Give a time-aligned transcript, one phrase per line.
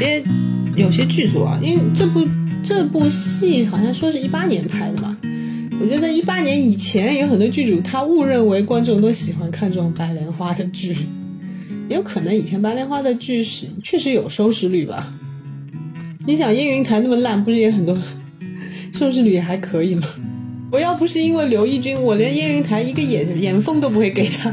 [0.00, 0.24] 有些
[0.76, 2.26] 有些剧组啊，因为这部
[2.64, 5.14] 这部戏好像说是一八年拍的嘛，
[5.78, 10.96] 我觉得一八年以前有很多剧组他误认为观众都喜欢看这种白莲花的剧，
[11.88, 15.12] 也有可能以前白莲花的剧是确实有收视率吧。
[16.26, 17.94] 你想燕云台那么烂，不是也很多
[18.94, 20.08] 收视率也还可以吗？
[20.72, 24.50] 我要不是因为刘奕君，我连燕云台一个眼眼缝都不会给他。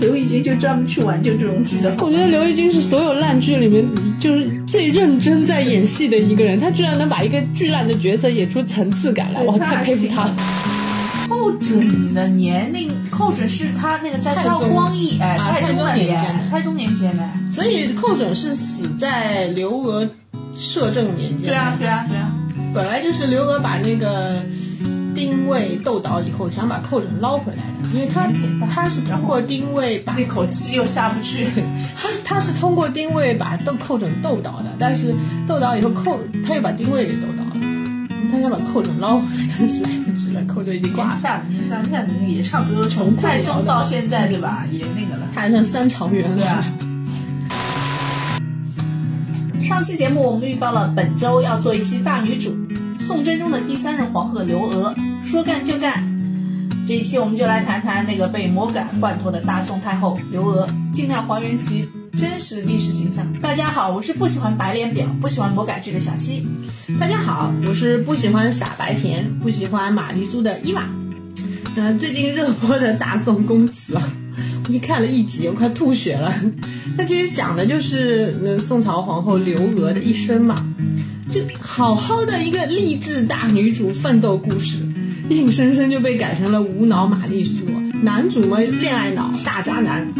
[0.00, 1.94] 刘奕君就专门去挽救这种剧的。
[1.98, 3.84] 我觉得刘奕君是所有烂剧里面
[4.18, 10.34] 就是最认真在演戏的一个人，他居然能把一个巨烂的角色演出层次感来，我太佩服他。
[11.28, 20.08] 寇准的年龄，寇准是他那个在赵光义哎，太宗年间，太宗年间的，所以寇准是死在刘娥
[20.58, 21.48] 摄政年间。
[21.48, 22.32] 对啊，对啊，对啊，
[22.74, 24.42] 本来就是刘娥把那个。
[25.20, 28.26] 丁谓斗倒以后，想把寇准捞回来的，因为他
[28.74, 31.46] 他是通过丁谓把那口气又下不去，
[31.94, 35.14] 他他是通过丁谓把斗寇准斗倒的，但是
[35.46, 37.52] 斗倒以后寇他又把丁谓给斗倒了，
[38.32, 41.20] 他想把寇准捞回来，但是来不及了，寇准已经挂了。
[41.68, 46.64] 那那那也差不多从太宗到现在对吧，也那个了，他还剩三朝元了。
[49.62, 52.56] 上期节目我们预告了本周要做一期大女主，
[52.98, 54.94] 宋真宗的第三任皇后刘娥。
[55.30, 56.02] 说干就干，
[56.88, 63.24] 这一期我们就来谈谈那个被魔改惯脱的大宋太后刘娥，尽量还原其真实历史形象。
[63.40, 66.44] 大家好，我是不喜欢白脸婊、不喜欢魔改剧的小七。
[66.98, 70.82] 大家好，我是不喜欢傻白甜、不喜欢玛丽苏的伊娃。
[71.76, 74.02] 嗯，最近热播的大宋宫词啊，
[74.66, 76.34] 我就看了一集，我快吐血了。
[76.98, 80.56] 它其实讲的就是那宋朝皇后刘娥的一生嘛，
[81.30, 84.74] 就好好的一个励志大女主奋斗故事。
[85.30, 87.60] 硬生生就被改成了无脑玛丽苏，
[88.02, 90.12] 男主嘛恋爱脑大渣男，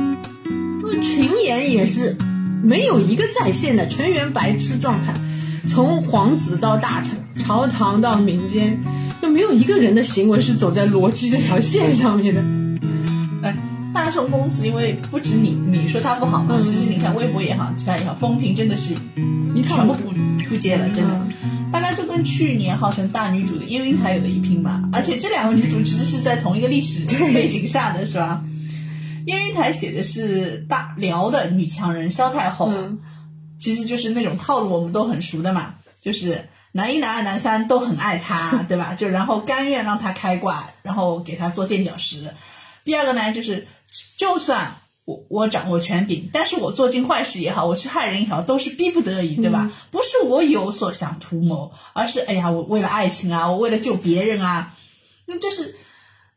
[1.03, 2.17] 群演也是
[2.63, 5.13] 没有一个在线的，全员白痴状态，
[5.69, 8.81] 从皇子到大臣，朝堂到民间，
[9.21, 12.60] 就没有一个人的行为是走在逻辑这条线上面的。
[13.91, 18.95] 哎，大宋公子，因为不止你你说他不好嘛，其实你看微博也好，其他也好，风评真的是
[19.55, 20.13] 一全部不
[20.49, 21.21] 不接了，真的。
[21.73, 28.43] 大家就跟去年号称大女主的燕云台有的一拼吧，而且这两个女主其实是在同一个历史背景下的是吧？
[29.27, 32.73] 燕云台写的是大辽的女强人萧太后，
[33.59, 38.95] 其实就是那种套路我们都很熟的嘛，就是男一、男二、男三都很爱她， 对吧？
[38.95, 42.35] 就然后甘愿让她开挂，然后给她做垫脚石。
[42.83, 43.69] 第二个呢，就是
[44.17, 44.77] 就算。
[45.07, 49.73] 我我掌握权柄，但是我做尽坏事也好，我去害人也好，都是逼不得已，对吧？
[49.91, 54.77] 不是我有所想图谋，而是哎呀，我为了爱情啊，我为了救别人啊。
[55.27, 55.75] 那这是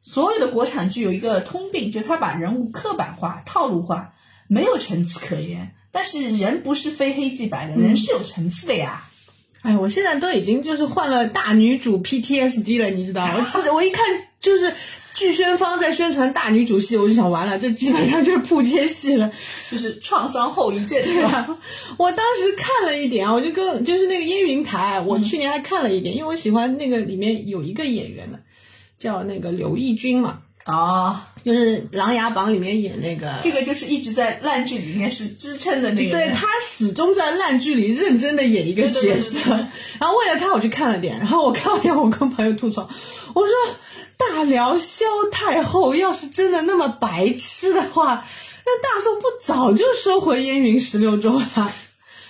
[0.01, 4.15] 所有的国产剧有一个通病，就是他把人物刻板化、套路化，
[4.47, 5.75] 没有层次可言。
[5.91, 9.03] 但是人不是非黑即白的，人是有层次的呀。
[9.61, 13.23] 哎，我现在都已经就是患了大女主 PTSD 了，你知道？
[13.67, 14.03] 我我一看
[14.39, 14.73] 就是。
[15.15, 19.31] 剧宣方在宣传大女主戏，我就想完了，这基本上就是扑街戏了，
[19.71, 20.99] 就是创伤后遗症？
[21.97, 28.39] 我当时看了一点啊，我就跟就是那个烟云台，我去年还看了一点，因为我喜欢那个里面有一个演员的，
[28.97, 39.51] 叫那个刘奕君嘛，哦，就是《琅琊榜》里面演那个，这个就是一直在烂剧里面是支撑的那个，对他始终在烂剧里认真的演一个角色，
[39.99, 42.89] 然后为了他我去看了点，然后我看完以后我跟朋友吐槽，
[43.35, 43.53] 我说。
[44.17, 48.25] 大辽萧太后要是真的那么白痴的话，
[48.65, 51.43] 那大宋不早就收回燕云十六州了？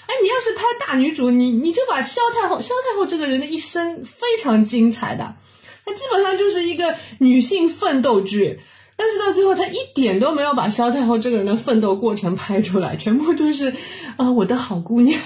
[0.05, 5.35] 哎，你要是拍大女主，你你就把萧太后，萧太后这个人的一生非常精彩的，
[5.85, 8.59] 她基本上就是一个女性奋斗剧。
[8.95, 13.73] 但是到最后，他一点都没有把萧太后这个人的奋斗过程拍出来，全部都是，
[14.17, 15.19] 啊，我的好姑娘，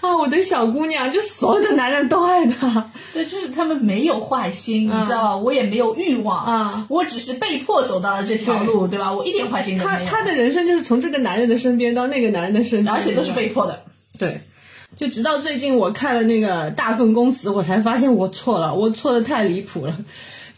[0.00, 2.90] 啊，我的小姑娘，就所有的男人都爱她。
[3.12, 5.36] 对，就是他们没有坏心，你知道吧？
[5.36, 9.12] 我也没有欲望啊，我只是被迫走到了这条路，对吧？
[9.12, 9.98] 我一点坏心都没有。
[10.06, 13.82] 他他的人生就是从这个男人的身边到那个男人的身边，而且都是被迫的。
[14.18, 14.40] 对，
[14.96, 19.94] 就直到最近我看了那个《大宋宫词》，我才发现我错了，我错的太离谱了。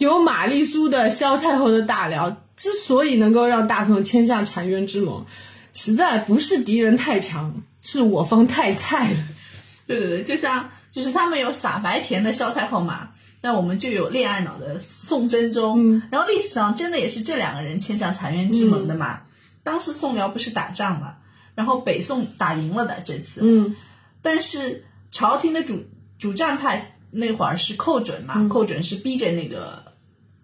[0.01, 5.27] 有玛丽苏的萧太后的大辽，之所以能够让大宋签下澶渊之盟，
[5.75, 9.19] 实在不是敌人太强，是我方太菜了。
[9.87, 13.11] 对对对，就像就是他们有傻白甜的萧太后嘛，
[13.43, 16.01] 那我们就有恋爱脑的宋真宗。
[16.11, 19.21] 然后历史上真的也是这两个人签下澶渊之盟的嘛。
[19.63, 21.17] 当时宋辽不是打仗嘛，
[21.55, 23.43] 然后北宋打赢了的这次。
[23.45, 23.77] 嗯，
[24.23, 25.85] 但是朝廷的主
[26.19, 29.90] 主战派那会儿是寇准嘛，寇准是逼着那个。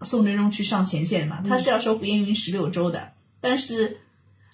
[0.01, 4.01] 宋真宗去上前线嘛，他是要收复燕云十六州的，但是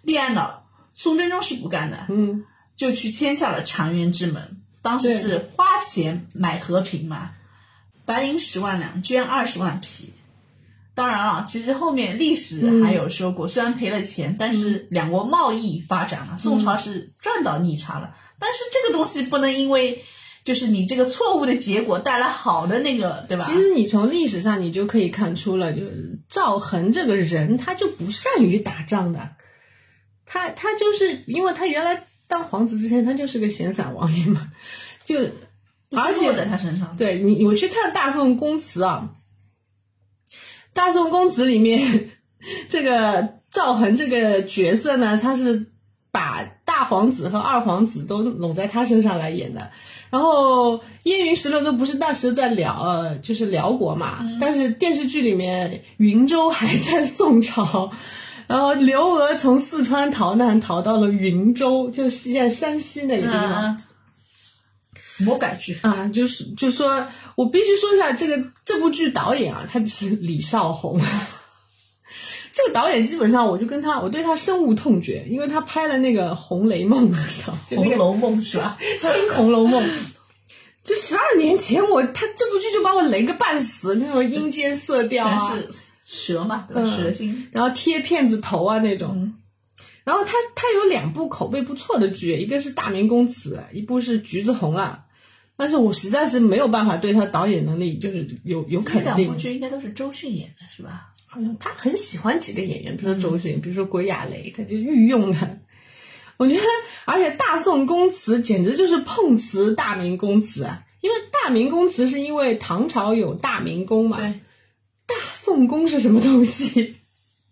[0.01, 2.05] 立案脑宋真宗是不干的。
[2.09, 2.45] 嗯，
[2.75, 4.41] 就去签下了澶渊之盟。
[4.81, 7.31] 当时是花钱买和平嘛，
[8.05, 10.13] 白银十万两，捐二十万匹。
[10.95, 18.15] 当然了，其实后面历史还有说过，虽然赔了钱，但是两国贸易发展了，宋朝是赚到逆差了。
[18.37, 20.03] 但是这个东西不能因为
[20.43, 23.45] 就是你这个错误的结果带来好的那个，对吧？
[23.45, 29.29] 其实你从历史上你就可以看出了，就是赵恒这个人他就不善于打仗的，
[30.25, 34.51] 他他就是因为他原来当皇子之前他就是个闲散王爷嘛，
[35.05, 35.17] 就
[35.91, 39.15] 而且在他身上，对你我去看《大宋宫词》啊。
[40.73, 42.09] 大宋公子里面，
[42.67, 45.67] 这个赵恒这个角色呢，他是
[46.11, 49.71] 把大皇子和二皇子都拢在他身上来演的。
[50.13, 57.89] 然后燕云十六州不是那时在辽呃，就是辽国嘛，但是电视剧里面云州还在宋朝，
[58.45, 63.81] 然后刘娥从四川逃难逃到了云州，就是现在山西那个地方。
[65.17, 71.01] 魔改剧啊，就是就说，我必须说一下这个这部剧导演啊，他是李少红。
[72.53, 77.11] 这个导演基本上，我就跟他，我对他深恶痛绝，因为他拍了那个《红雷梦》，
[77.67, 78.77] 《就红楼梦》是吧？
[79.01, 79.83] 新 《红楼梦》。
[80.83, 85.57] 就十二年前，我他这部剧就把我雷个半死，那种阴间色调啊，
[86.05, 89.33] 蛇嘛，蛇精，然后贴片子头啊那种。
[90.03, 95.05] 然后他他有两部口碑不错的剧，一个是《大明宫词》，一部是《橘子红了》。
[95.55, 99.15] 但是我实在是没有办法对他导演能力就是有有肯定。
[99.15, 101.12] 这两部剧应该都是周迅演的，是吧？
[101.33, 105.59] 好像他很喜欢几个演员，比如说周迅，比如说鬼亚雷，他就御用的。
[106.37, 106.61] 我觉得，
[107.05, 110.83] 而且《大宋宫词》简直就是碰瓷大明宫词啊！
[111.01, 114.19] 因为大明宫词是因为唐朝有大明宫嘛，
[115.07, 116.97] 大宋宫是什么东西？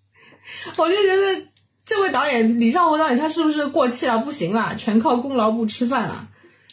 [0.77, 1.47] 我就觉得
[1.83, 4.19] 这位导演李少红导演他是不是过气了？
[4.19, 6.27] 不行了，全靠功劳不吃饭了。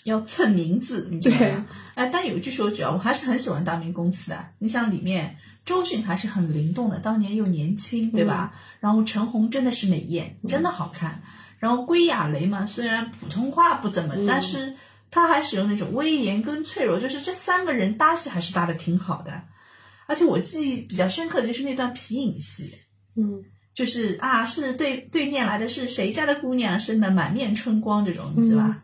[0.05, 1.67] 要蹭名字，你知道吗？
[1.95, 4.47] 哎，但有一句说句啊，我还是很喜欢《大明宫词》的。
[4.59, 5.37] 你想里面
[5.69, 8.55] 周迅还是很灵动的，当年又年轻，对吧？
[8.81, 11.21] 然后陈红真的是美艳，真的好看。
[11.59, 14.75] 然后归亚蕾嘛，虽然普通话不怎么，但是
[15.11, 19.43] 她还使用那种威严跟脆弱，就是这三个人搭戏还是搭的挺好的。
[20.07, 22.73] 而且我记忆比较深刻的就是那段皮影戏，
[23.15, 23.45] 嗯，
[23.75, 28.83] 就是啊，是对对面来的是谁家的姑娘生的满面春光这种，你知道吧？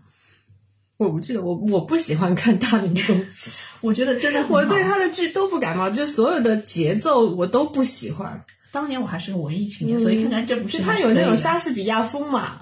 [0.96, 3.50] 我不记得，我我不喜欢看大明宫词，
[3.82, 8.44] 我觉得真的，我对他的剧都不感冒，就所有的节奏我都不喜欢。
[8.70, 12.60] 当年我还是个文艺青年，所以看看这部剧，他有那种莎士比亚风嘛，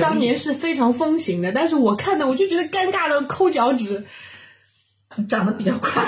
[0.00, 1.52] 当年是非常风行的。
[1.52, 4.04] 但是我看的我就觉得尴尬的抠脚趾，
[5.28, 6.04] 长得比较快。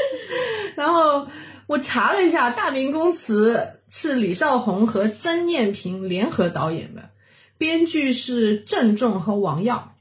[0.76, 1.28] 然后
[1.66, 3.56] 我查了一下，《大明宫词》
[3.94, 7.10] 是李少红和曾念平联合导演的，
[7.58, 9.94] 编剧是郑重和王耀。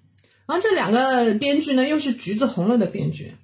[0.50, 3.36] 然后这两个编剧呢，又是《橘子红了》的编剧，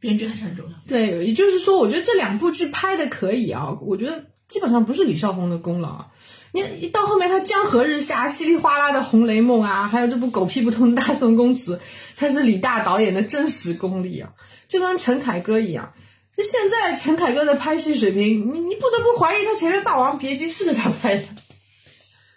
[0.00, 0.76] 编剧还是很重要。
[0.88, 6.04] 对，也就是说，我觉得这两部剧拍的可以啊，我觉得基本上不是李少红的功劳。
[6.50, 11.76] 你一到后面，他《江河日下》稀里哗啦的《红雷梦》啊，还有这部狗屁不通的《大宋宫词》，
[12.14, 14.30] 才是李大导演的真实功力啊！
[14.68, 15.92] 就跟陈凯歌一样，
[16.36, 21.24] 就现在陈凯歌的拍戏水平，你你不得不怀疑他前面《霸王别姬》是不是他拍的。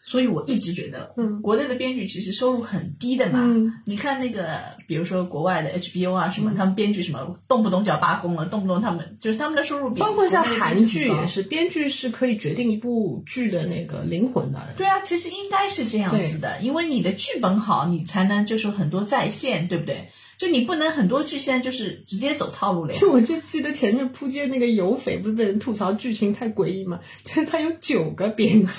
[0.10, 3.42] 所以我一直觉得，嗯，国内的编剧其实收入很低的嘛。
[3.44, 14.60] 嗯，你看那个，比如说国外的 HBO 啊什么，他们编剧什么动不动就要罢工了，动不动他们就是他们的收入比包括像韩剧也是，编剧是可以决定一部剧的那个灵魂的。
[14.76, 20.10] 对啊，其实应该是这样子的，因为你的剧本好，你才能就是很多在线，对不对？
[20.40, 23.00] 就你不能很多剧现在就是直接走套路了呀。
[23.00, 27.00] 就我就记得前面扑街那个有匪，不是被人吐槽剧情太诡异吗？
[27.24, 28.72] 就 是他有九个编剧。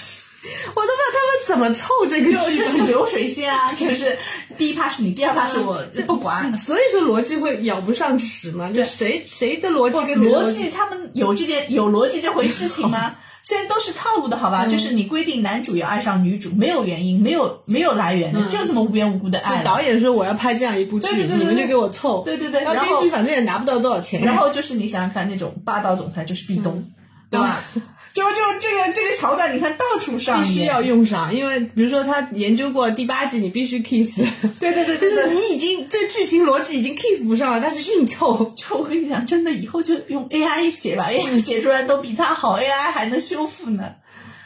[0.42, 4.16] 我都不知道他们怎么凑这个剧，就是流水线啊，就是
[4.56, 6.54] 第一趴是你，第二趴是我，不管。
[6.58, 13.16] 所以说逻辑会咬不上齿嘛，就谁谁的逻辑跟逻辑，他们有这件有逻辑这回事情吗？
[13.42, 14.66] 现在都是套路的好吧？
[14.66, 19.62] 就是你规定男主要爱上女主，没有原因，没有没有来源的，就这么无缘无故的爱。
[19.62, 22.22] 导演说我要拍这样一部剧，你们就给我凑。
[22.22, 24.20] 对对对，然后编剧反正也拿不到多少钱。
[24.22, 26.84] 然后就是你想想看，那种霸道总裁就是壁咚，
[27.30, 27.64] 对吧？
[28.12, 34.16] 就就这个这个桥段，你看到处上必须要用上，因为比如说他研究过第八集，你必须 kiss。
[34.58, 38.52] 对 对对，就是你已经这剧情逻辑已经 kiss 不上了，但是硬凑。
[38.56, 43.94] 就我跟你讲，真的以后就用 AI 写吧，AI 写出来都比他好，AI 还能修复呢。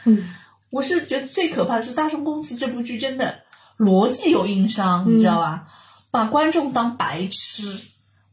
[0.05, 0.29] 嗯，
[0.69, 3.39] 我是觉得最可怕的是《大宋公司》这部剧，真的
[3.79, 5.63] 逻辑有硬伤，你知道吧？
[6.11, 7.79] 把观众当白痴。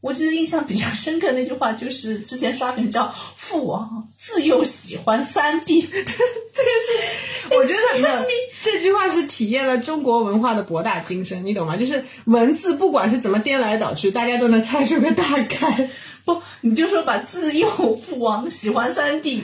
[0.03, 3.07] 我记得印象比较深刻那句话就是之前刷屏叫
[3.37, 8.25] “父王自幼喜欢三 D”， 这个是我觉得
[8.61, 11.77] 这句话是体验了中国文化的博大精深，你懂吗？
[11.77, 15.89] 就是文字不管是怎么颠来倒去，大家都能猜出个大概。
[16.25, 19.43] 不，你就说把自幼父王喜欢三 D，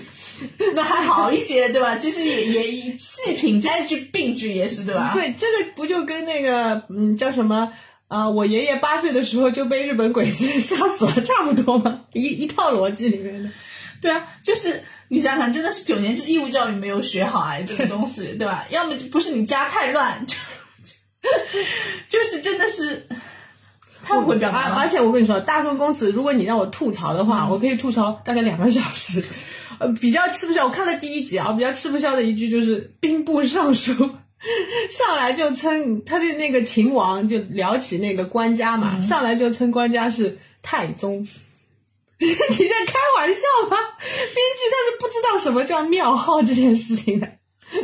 [0.76, 1.96] 那还好一些，对吧？
[1.96, 5.12] 其实也也细品 这句病句也是，对吧？
[5.14, 7.72] 对，这个不就跟那个嗯叫什么
[8.10, 12.02] 啊、我爷爷八岁的时候就被日本鬼子 杀死了，差不多嘛？
[12.12, 13.50] 一一套逻辑里面的。
[14.02, 18.66] 对啊，就是你想想，真的是九年制义务教育没有学好哎，这个东西，对吧？
[18.72, 20.36] 要么就不是你家太乱，就
[22.08, 23.08] 就是真的是
[24.04, 24.90] 太不会表达而而。
[24.90, 29.24] 且我跟你说，大宋公子，如果你让我吐槽的话，我可以吐槽大概两个小时。
[29.78, 34.16] 呃，比较吃不消，我看了第一集啊，比较吃不消的一句就是兵部尚书
[34.90, 41.20] 上来就称他的那个秦王就聊起那个官家嘛，上来就称官家是太宗。
[42.20, 43.78] 你在开玩笑吗？
[44.00, 47.39] 编剧他是不知道什么叫庙号这件事情的。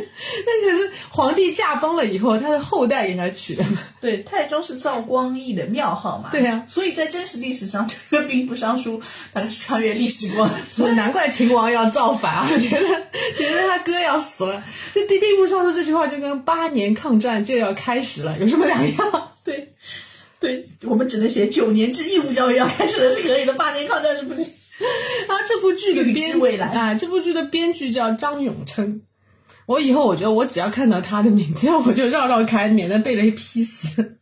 [0.46, 3.78] 那可是皇帝驾崩了以后，他的后代给他取的嘛。
[4.00, 6.30] 对，太宗是赵光义的庙号嘛。
[6.32, 9.00] 对呀所以在真实历史上，这个兵部尚书
[9.32, 10.50] 大概是穿越历史过。
[10.70, 12.48] 所以难怪秦王要造反啊！
[12.50, 12.88] 我 觉得
[13.36, 14.62] 觉得他哥要死了。
[14.92, 19.30] 这第兵部尚书这句话就跟八年抗战就要开始了有什么两样？
[19.44, 19.72] 对，
[20.40, 24.44] 对，我们只能写九年制义务教育要开始了是可以的，八年抗战是不行。
[25.26, 29.00] 然后这部剧的编知未来啊，这部剧的编剧叫张永琛。
[29.66, 34.16] 我以后我觉得我只要看到他的名字， 我就绕绕开，免得被雷劈死。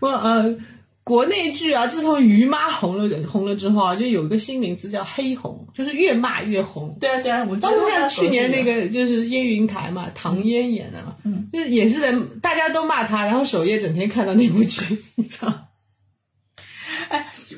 [0.00, 0.56] 我呃，
[1.02, 6.96] 国内剧啊，自从于妈红了红了之后啊，就有一个新名字叫黑红，就是越骂越红。
[7.00, 8.88] 对啊，对啊，我包括像去年那个。
[8.88, 14.82] 就是烟云台嘛，唐嫣演的嘛，嗯，就是也是在大家都骂他，然后首页整天看到那部剧，
[15.16, 15.60] 你知道吗？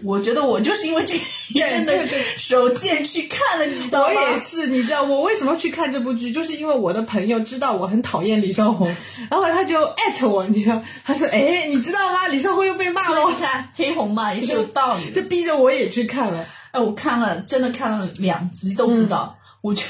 [0.02, 1.24] 我觉得我就是因为这个
[1.54, 4.12] 一阵的手贱去看了，你知道我？
[4.12, 8.88] 也是，你知道我为什么去看这部剧，就是因为我的朋友知道我很讨厌李少红，
[9.30, 12.26] 然后他就艾特我，你知道，他说，哎，你知道吗？
[12.28, 15.22] 李少红又被骂了你，看黑红嘛也是有道理就。
[15.22, 16.46] 逼着我也去看了。
[16.70, 19.82] 哎，我看了，真的看了两集都不到，我就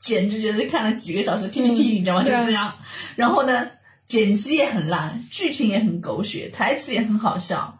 [0.00, 2.22] 简直觉得看了几个小时 PPT，、你知道吗？
[2.24, 2.72] 就这样。
[3.16, 3.66] 然后呢，
[4.06, 7.78] 剪辑也很烂，剧情也很狗血，台词也很好笑，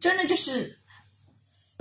[0.00, 0.78] 真的就是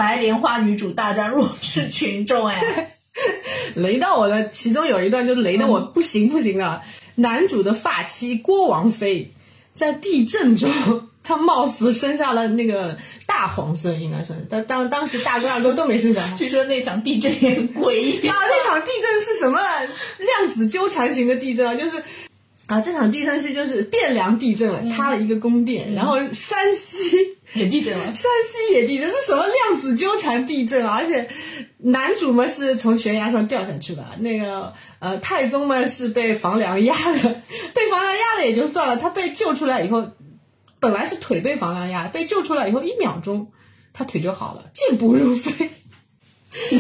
[0.04, 2.90] 白莲花女主大战弱智群众哎。
[3.76, 6.82] 雷到我的，其中有一段就雷的我不行不行的。
[7.16, 9.32] 男主的发妻郭王妃
[9.74, 10.70] 在地震中，
[11.24, 14.46] 她貌似生下了那个大皇孙，应该算是。
[14.50, 16.36] 但当当时大哥二哥都没生小孩。
[16.38, 21.76] 据说那场地震也很诡异啊， 那场地震是什么量子纠缠型的地震啊？
[21.76, 22.04] 就是
[22.66, 28.06] 啊，这场地震是就是汴梁地震了，塌了一个宫殿，然后山西也地震了。
[28.14, 30.96] 山西也地震，是什么量子纠缠地震啊？
[30.98, 31.30] 而且
[31.78, 37.36] 男主嘛是从悬崖上掉下去的，那个呃太宗嘛是被房梁压的，
[37.74, 40.12] 被房梁压了也就算了，他被救出来以后，
[40.80, 43.52] 本来是腿被房梁压，被救出来以后一秒钟
[43.94, 45.70] 他腿就好了，健步如飞。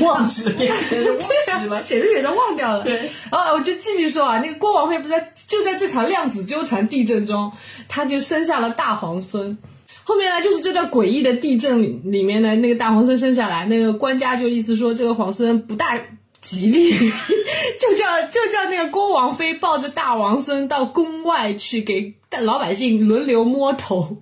[0.02, 1.82] 忘记了，忘记了。
[1.84, 2.84] 写着写着忘掉了。
[2.84, 7.52] 对，啊我就继续说啊，那个郭王妃不在就在这场量子纠缠地震中，
[7.88, 9.58] 她就生下了大皇孙。
[10.04, 15.98] 后面呢，就是这段诡异的地震里面呢，那个大皇孙生下来，那个官家就意思说这个皇孙不大
[16.42, 16.92] 吉利，
[17.80, 24.18] 就叫就叫那个郭王妃抱着大王孙到宫外去给老百姓轮流摸头。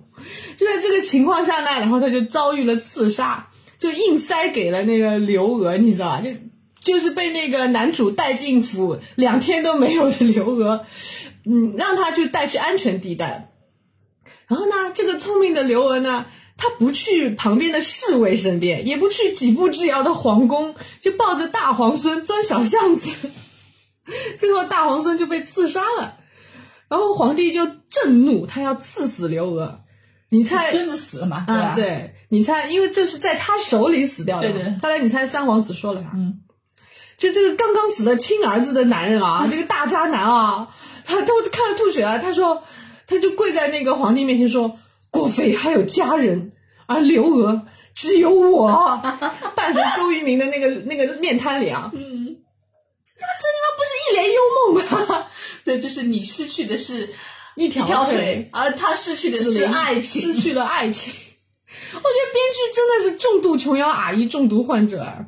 [0.56, 3.48] 就在这个情况下呢，然后他就遭遇了刺杀，
[3.78, 6.20] 就硬塞给了那个刘娥，你知道吧？
[6.22, 6.30] 就
[6.84, 10.84] 就是被那个男主带进府两天都没有的刘娥，
[11.44, 13.51] 嗯，让他去带去安全地带。
[14.52, 16.26] 然后呢，这个聪明的刘娥呢，
[16.58, 23.30] 她不去旁边的侍卫身边，也不去几步之遥的皇宫，就抱着大皇孙钻小巷子，
[24.38, 26.18] 最后大皇孙就被刺杀了。
[26.88, 29.80] 然后皇帝就震怒，他要刺死刘娥。
[30.28, 31.44] 你猜孙子死了嘛？
[31.46, 31.62] 对吧？
[31.62, 34.52] 啊，对，你猜，因为这是在他手里死掉的。
[34.52, 36.10] 对对后来你猜三皇子说了啥？
[36.14, 36.40] 嗯，
[37.16, 40.68] 就这个刚刚死的亲儿子的男人啊， 这个大渣男啊，
[41.06, 42.18] 他都看了吐血了。
[42.18, 42.62] 他说，
[43.12, 44.78] 他就跪在那个皇帝面前说
[45.10, 46.52] ：“郭妃还有家人，
[46.86, 49.00] 而刘娥只有我。”
[49.54, 52.36] 伴随周渝民的那个那个面瘫脸啊，嗯，
[53.14, 55.26] 这他妈不是一帘幽梦吗！
[55.64, 57.10] 对，就是你失去的是
[57.54, 60.22] 一条腿，而他失去的是爱情。
[60.22, 61.12] 失去了爱情。
[61.94, 65.26] 我觉得编剧真的是重度琼瑶阿姨中毒患者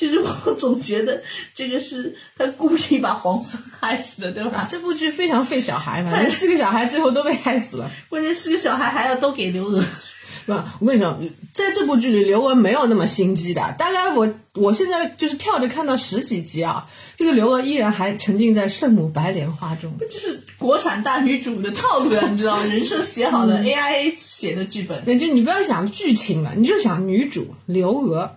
[0.00, 0.02] 啊。
[0.02, 1.22] 其实我总觉得
[1.54, 4.66] 这个是他故意把皇孙害死的，对吧？
[4.70, 7.90] 这部剧非常费小孩嘛，四个小孩最后都被害死了。
[8.08, 9.84] 关键四个小孩还要都给刘娥，
[10.46, 11.18] 不，我跟你说，
[11.52, 13.74] 在这部剧里，刘娥没有那么心机的。
[13.78, 19.92] 大概我我现在就是跳着看到十几集啊，这个刘娥依然还沉浸在圣母白莲花中。
[20.00, 22.64] 这是国产大女主的套路啊，你知道吗？
[22.64, 25.04] 人设写好的，AIA 写的剧本。
[25.04, 28.36] 对，就你不要想剧情了，你就想女主刘娥，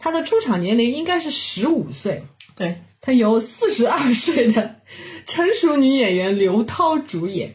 [0.00, 2.24] 她的出场年龄应该是十五岁。
[2.56, 4.74] 对，她由四十二岁的
[5.26, 7.54] 成熟女演员刘涛主演。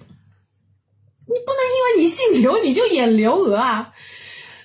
[1.28, 3.92] 你不能因为你姓刘你就演刘娥啊，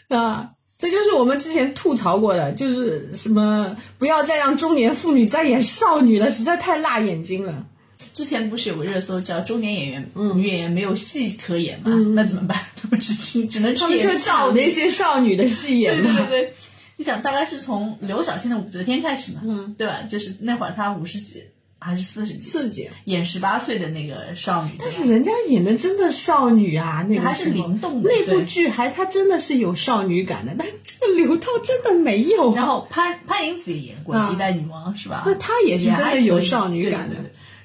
[0.08, 7.66] 啊，这就是我们之前吐槽过的，就是什么不要再让中年妇女再演少女了，实在太辣眼睛了。
[8.12, 11.92] 之前不是有个热搜叫中年演员女演员没有戏可演吗？
[12.14, 12.58] 那怎么办？
[12.76, 13.14] 他们只
[13.46, 16.14] 只能去演找那些少女的戏演嘛。
[16.16, 16.54] 对对对，
[17.00, 20.02] 你想大概是从刘晓庆的武则天开始嘛，嗯，对吧？
[20.06, 21.42] 就是那会儿她五十几。
[21.82, 28.10] 还是四十几，四十几演十八岁的那个少女，但是人家演的真的少女啊，那个还是灵动的。
[28.10, 32.52] 那部剧还她真的是有少女感的，但这个刘涛真的没有。
[32.54, 35.22] 然后潘潘迎紫也演过《一代女王》，是吧？
[35.24, 37.16] 那她也是真的有少女感的。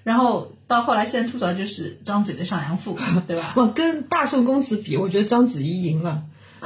[0.04, 3.52] 然后到后来，现在吐槽就是章子怡的上阳赋，对吧？
[3.58, 6.24] 我跟大宋公子比，我觉得章子怡赢了。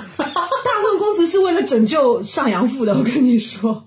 [0.79, 3.86] 大宋公子是为了拯救上阳赋的， 我跟你说。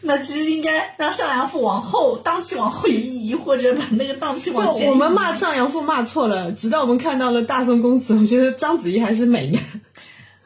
[0.00, 4.90] 那其实应该让上阳赋往后档期往后移，或者把那个档期往前。
[4.90, 9.58] 我们骂上阳赋骂错了，直到我们看到了大宋公子，我觉得章子怡还是美的。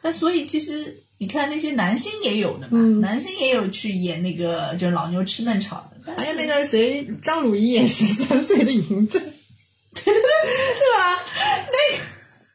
[0.03, 9.19] 那所以其实你看那些男星也有的嘛，男星也有去演那个就是老牛吃嫩草的，还有那个谁张鲁一演十三岁的嬴政，
[9.95, 11.23] 对吧？
[11.71, 12.03] 那个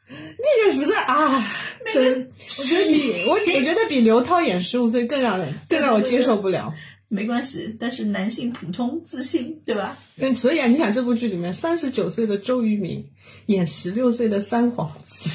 [0.10, 1.44] 那个实在啊，
[1.92, 6.72] 真 我觉得比 我我觉得比刘涛演十五岁更让人更让我接受不了。
[7.08, 9.96] 没关系，但是男性普通自信，对吧？
[10.18, 13.04] 嗯，所以啊，你想这部剧里面三十九岁的周渝民
[13.46, 15.30] 演十六岁的三皇子，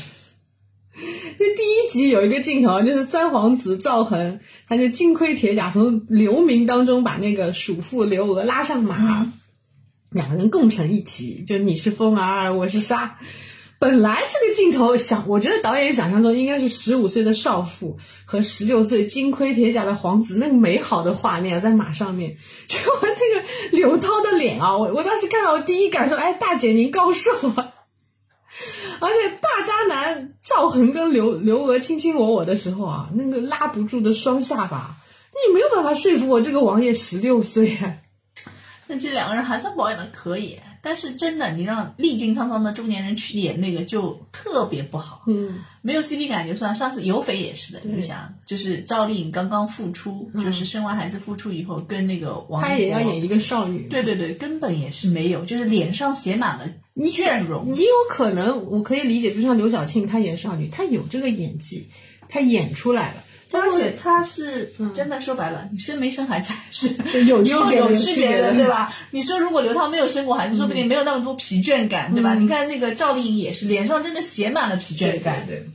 [1.39, 9.31] 那第一集有一个镜头就是三皇子赵恒，他就金盔铁甲从流民当中把那个蜀妇刘娥拉上马，
[10.09, 13.17] 两人共乘一骑，就你是风儿，我是沙。
[13.81, 22.37] 本来这个镜头想，我觉得导演想象中应该是十五岁的少妇和十六岁金盔铁甲的皇子那个美好的画面在马上面。
[22.67, 27.73] 结果这个刘涛的脸啊，我 我当时看到我第一感受，哎，大姐您高寿啊！
[28.99, 34.95] 而且大渣男赵恒跟刘刘娥卿卿我我的时候啊，那个拉不住的双下巴，
[35.31, 37.75] 你没有办法说服我这个王爷十六岁。
[38.85, 40.59] 那这两个人还算保养的可以。
[40.81, 46.75] 但是真的，你让历经沧桑的中年人去演那个就特别不好，嗯，没有 CP 感就算。
[46.75, 56.65] 上次有匪也是的，你想，就是赵丽颖刚刚复出，就是生完孩子复出以后，跟那个王，她也要演一个少女，对对对，根本也是没有，就是脸上写满了
[56.95, 57.65] 倦容。
[57.67, 61.89] 你有可能，我可以理解，就像刘晓庆，她演少女，她有这个演技，
[62.27, 63.23] 她演出来了。
[63.51, 66.87] 而且他是真的说白了，你生没生孩子是
[67.25, 68.93] 有有有区别的，对吧？
[69.11, 72.33] 你说如果刘涛没有生过孩子，说不定没有那么多疲倦感，对吧？
[72.35, 75.45] 你看那个赵丽颖也是，脸上真的写满了疲倦感。
[75.47, 75.65] 对。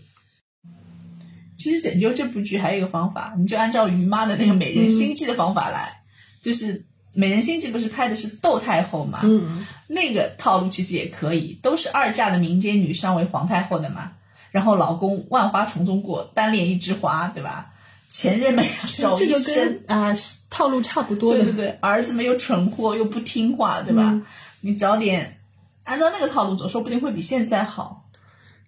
[1.58, 6.00] 其实拯救这部剧还有一个方法，你就按照于妈的那个美人心计的方法来，
[6.42, 6.84] 就是
[7.14, 9.20] 美人心计不是拍的是窦太后嘛？
[9.24, 9.66] 嗯。
[9.88, 14.12] 那个套路其实也可以，都是二嫁的民间女上为皇太后的嘛。
[14.56, 17.66] 然后老公万花丛中过，单恋一枝花，对吧？
[18.10, 20.16] 前任们手一伸啊，
[20.48, 21.44] 套路差不多的。
[21.44, 24.18] 对对对，儿子们又蠢货又不听话，对吧？
[24.62, 25.40] 你早点
[25.84, 28.08] 按照那个套路走，说不定会比现在好。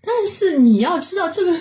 [0.03, 1.59] 但是你要知道，这个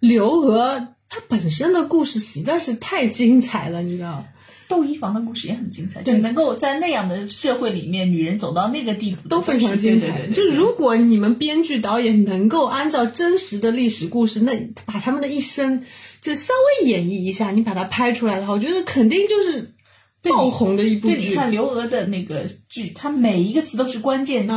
[0.00, 4.24] 刘娥她本身的故事实在是太精彩了，你知道。
[4.68, 10.26] 窦漪房的故事也很精彩，就能够在那样的社会里面，女人走到那个地步都非常精彩。
[10.28, 15.84] 就如果你们编剧导演能够按照真实的历史故事，那把他们的一生
[16.20, 16.52] 就稍
[16.82, 19.74] 微演绎一下，你把它拍出来的话，我觉得肯定就是
[20.22, 21.30] 爆红的一部剧。
[21.30, 24.54] 你看刘娥的那个剧，它每一个词都是关键词，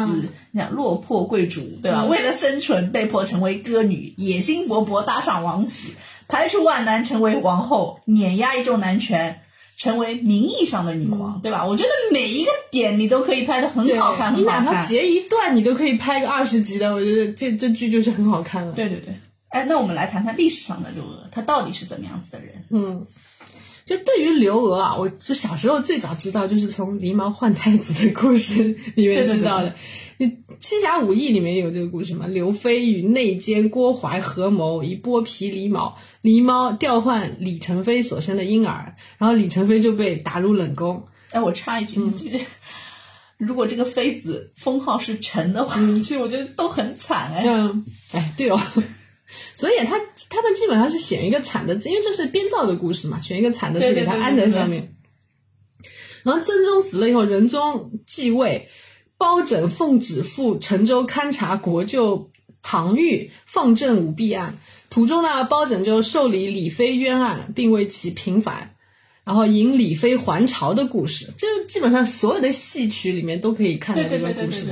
[0.52, 2.04] 你想落魄贵族对吧？
[2.04, 5.88] 为了生存被迫成为歌女，野心勃勃搭上王子，
[6.28, 9.40] 排除万难成为王后，碾压一众男权。
[9.82, 11.66] 成为名义上的女皇，对吧？
[11.66, 16.94] 我觉得每一个点你都可以拍的很好看，你哪怕截一段，你都可以拍个二十集的。
[16.94, 18.74] 我觉得这这剧就是很好看了。
[18.74, 19.16] 对对对，
[19.50, 22.64] 哎，那我们来谈谈历史上的刘娥，她到底是怎么样子的人？
[22.70, 23.04] 嗯，
[23.84, 29.70] 就对于刘娥啊，我就小时候最早知道就是从狸猫换太子的故事里面知道的。
[30.60, 32.28] 《七侠五义》里面有这个故事嘛？
[32.28, 41.08] 刘飞与内奸郭淮合谋，以剥皮狸猫，狸猫调换李成飞所生的婴儿，然后李成飞就被打入冷宫。
[41.32, 42.40] 哎，我插一句，你记得，
[43.38, 47.44] 如果这个妃子封号是陈的话， 其实我觉得都很惨哎。
[47.46, 48.60] 嗯，哎，对哦，
[49.56, 49.98] 所以他
[50.30, 54.96] 他们基本上是选一个惨的字，因为这是编造的故事嘛，选一个惨的字给他安在上面。
[56.24, 58.68] 然后真宗死了以后，仁宗继位，
[59.22, 62.32] 包拯奉旨赴陈州勘察国舅
[62.64, 64.58] 庞玉放正舞弊案。
[64.90, 68.74] 途中呢，包拯就受理李妃冤案，并为其平反，
[69.24, 71.32] 然后引李妃还朝的故事。
[71.38, 74.66] 这基本上所有的戏曲里面都可以看到这个故事。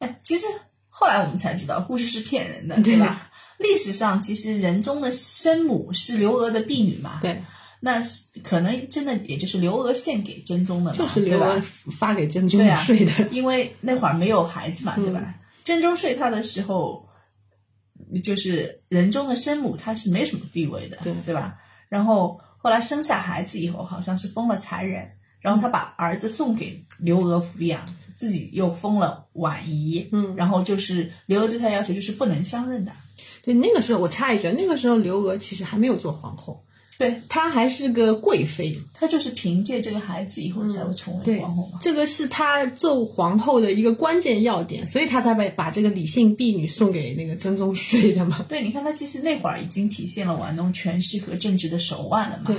[0.00, 0.44] 哎，其实
[0.90, 3.30] 后来我们才知道，故事是骗人的，对吧？
[3.56, 7.20] 历史上其实人中的生母是刘娥的婢女嘛？
[7.22, 7.42] 对。
[7.84, 8.02] 那
[8.42, 10.96] 可能真的也就是刘娥献给真宗的嘛？
[10.96, 11.60] 就是刘娥
[11.98, 13.12] 发给真宗睡的。
[13.30, 15.34] 因为那会儿没有孩子嘛，对吧？
[15.64, 17.06] 真宗睡他的时候，
[18.24, 21.58] 就是仁宗的生母，她是没什么地位的，对对吧？
[21.90, 25.06] 然后后来生下孩子以后，好像是封了才人，
[25.40, 30.08] 然后他把儿子送给刘娥抚养，自己又封了婉仪。
[30.10, 32.90] 嗯，然后就是刘娥对他要求就是不能相认的。
[33.44, 36.63] 对，那个时候我插一句，那个时候刘娥其实还没有做皇后。
[36.96, 41.78] 对，她还是个贵妃，她就是凭借这个孩子以后才会成为皇后嘛。
[41.82, 48.46] 这个是她做皇后的一个关键要点，所以她才把把这个李姓婢女送给那个真宗睡的嘛。
[48.48, 52.44] 对，你看她其实那会儿已经体现了玩弄权势和政治的手腕了嘛。
[52.46, 52.56] 对，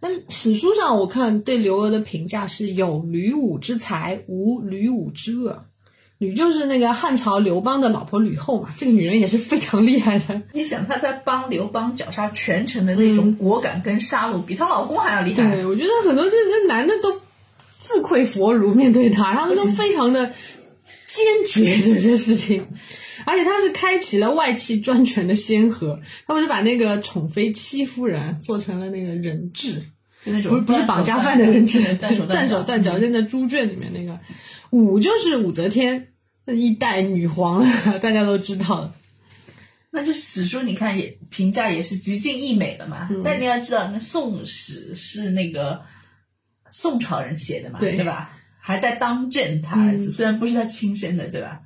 [0.00, 5.64] 那史书上我看对刘娥的评价是有吕武之才，无吕武之恶。
[6.18, 10.42] 吕就是那个汉朝刘邦的老婆吕后嘛，这个女人也是非常厉害的。
[10.52, 15.54] 你想她在帮刘邦绞杀权臣的那种果敢跟杀戮，比她老公还要厉害。
[15.54, 17.20] 对，我觉得很多就是男的都
[17.78, 20.32] 自愧佛如，面对她，他们都非常的
[21.06, 22.66] 坚决这些事情。
[23.24, 29.82] 而且他是开启了外戚专权的先河，他不是把那个宠妃戚夫人做成了那个人质，
[30.24, 34.18] 就那种不是不是绑架犯的人质，断手断脚扔在猪圈里面那个。
[34.70, 36.12] 武就是武则天，
[36.46, 37.64] 一代女皇，
[38.00, 38.94] 大家都知道了。
[39.90, 43.08] 那就是史书，你看也评价也是极尽溢美的嘛。
[43.24, 45.82] 但你要知道，那《宋史》是那个
[46.70, 48.30] 宋朝人写的嘛，对吧？
[48.60, 51.62] 还在当政，他儿子虽然不是他亲生的，对吧？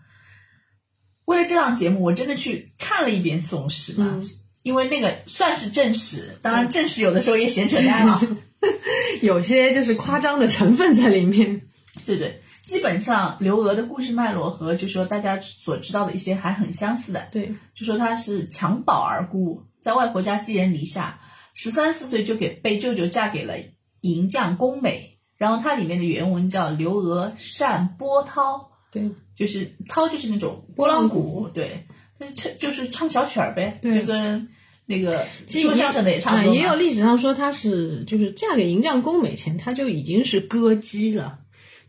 [1.25, 4.21] 为了这档节目，我真的去看了一遍《宋史》嘛，
[4.62, 8.23] 因为那个算是正史，当然正史有的时候也闲扯淡啊，
[9.21, 11.61] 有些就是夸张的成分在里面。
[12.07, 12.41] 对对。
[12.73, 21.21] 基本上刘娥的故事脉络和就说大家所知道的一些还很相似的，对，就说她是襁褓而孤，在外婆家寄人篱下，
[21.53, 23.57] 十三四岁就给被舅舅嫁给了
[24.01, 31.87] 银匠宫美，然后它里面的原文叫刘娥善波涛，对，就是涛就是那种拨浪鼓，对，
[32.19, 34.49] 那唱就是唱小曲儿呗，就跟
[34.87, 36.55] 那个说相声的也差不多。
[36.55, 41.41] 也有历史上说她是就是嫁给银匠宫美前，她就已经是歌姬了。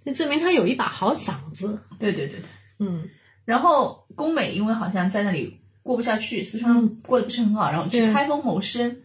[0.03, 1.79] 那证明他有一把好嗓子。
[1.99, 2.45] 对对对对，
[2.79, 3.09] 嗯。
[3.45, 8.97] 然后宫美因为好像在那里过不下去，四川过得不是很好，然后去开封谋生，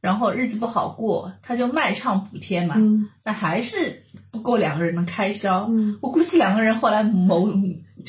[0.00, 2.74] 然后日子不好过，他就卖唱补贴嘛。
[2.76, 3.08] 嗯。
[3.24, 5.68] 那还是不够两个人的开销。
[5.70, 5.96] 嗯。
[6.00, 7.52] 我估计两个人后来谋，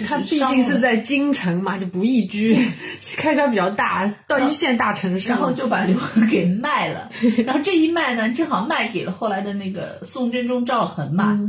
[0.07, 2.57] 他毕竟是在京城嘛，就不易居，
[3.17, 7.11] 开销比较大，到一线大城市，然后就把刘恒给卖了。
[7.45, 11.39] 然后这一卖呢，正好卖给了后来的那个宋真宗赵恒嘛。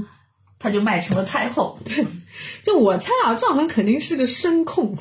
[0.60, 2.06] 他就卖成了太后， 对，
[2.62, 4.96] 就我猜啊，赵恒肯定是个声控，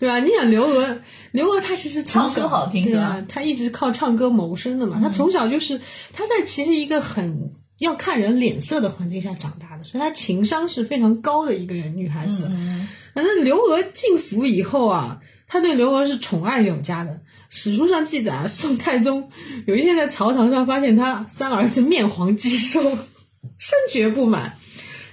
[0.00, 0.18] 对吧？
[0.18, 1.00] 你想刘娥，
[1.30, 3.24] 刘娥她其实唱歌好听，对吧？
[3.28, 4.98] 她一直靠唱歌谋生的嘛。
[5.00, 5.80] 她从小就是
[6.12, 12.50] 她在其实一个很要看人脸色的环境下长大的，所以她情商是非常高的一个人女孩子。
[13.14, 17.20] 反正刘娥进府以后啊，她对刘娥是宠爱有加的。
[17.48, 19.30] 史书上记载啊，宋太宗
[19.66, 22.80] 有一天在朝堂上发现他三儿子面黄肌瘦，
[23.58, 24.56] 深觉不满。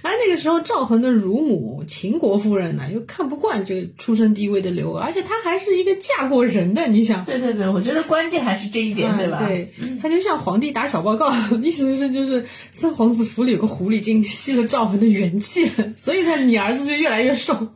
[0.02, 7.24] 而那个时候，赵恒的乳母秦国夫人呢，又看不惯这个出身低微的刘娥，而且她还是一个嫁过人的，你想？
[7.24, 9.38] 对对对，我觉得关键还是这一点，对吧？
[9.44, 11.32] 对，她就向皇帝打小报告，
[11.62, 17.68] 意思是就是三皇子府里有个狐狸精吸了赵恒的元气，所以他你儿子就越来越瘦。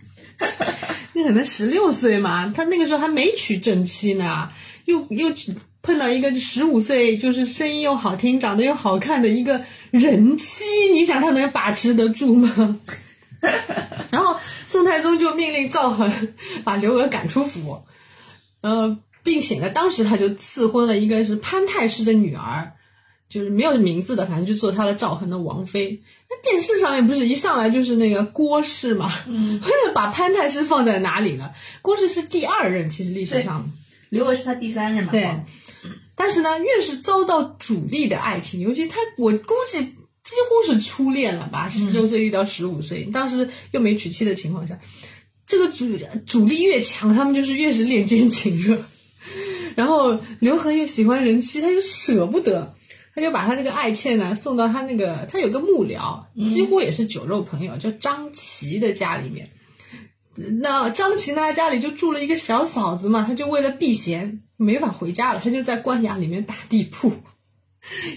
[1.15, 4.49] 那可能十六岁嘛，他那个时候还没娶正妻呢，
[4.87, 5.31] 又又
[5.83, 12.79] 碰到一个十五岁，就是声音又好听、长得又好看的一个人妻，你想他能把持得住吗？
[14.11, 17.83] 然后宋太宗就命令赵恒把刘娥赶出府，
[18.61, 22.75] 呃，并且呢，当时他就赐婚了一个是潘太师的女儿，
[23.29, 26.01] 就是没有名字的，反正就做他的赵恒的王妃。
[26.31, 29.13] 那电视上面不是一上来就是那个郭氏嘛？
[29.27, 29.61] 嗯，
[29.93, 31.53] 把潘太师放在哪里了？
[31.83, 33.69] 郭氏是第二任，其实历史上，
[34.11, 35.11] 刘娥是他第三任嘛？
[35.11, 35.35] 对。
[36.23, 41.69] 但是呢，越是遭到主力的爱情，尤其他，我估计几乎是初恋了吧？
[41.69, 44.79] 十六岁遇到十五岁，当时又没娶妻的情况下，
[45.49, 45.89] 这个阻
[46.25, 48.81] 阻力越强，他们就是越是恋奸情热。
[49.75, 52.73] 然后刘恒又喜欢人妻，他又舍不得，
[53.17, 59.51] 他就把他这个爱妾呢送到他那个他有个幕僚，几乎也是酒肉朋友，叫张琪的家里面。
[60.61, 67.13] 那张琪呢家里就住了一个小嫂子嘛，他就为了避嫌没法回家了，他就在官衙里面打地铺，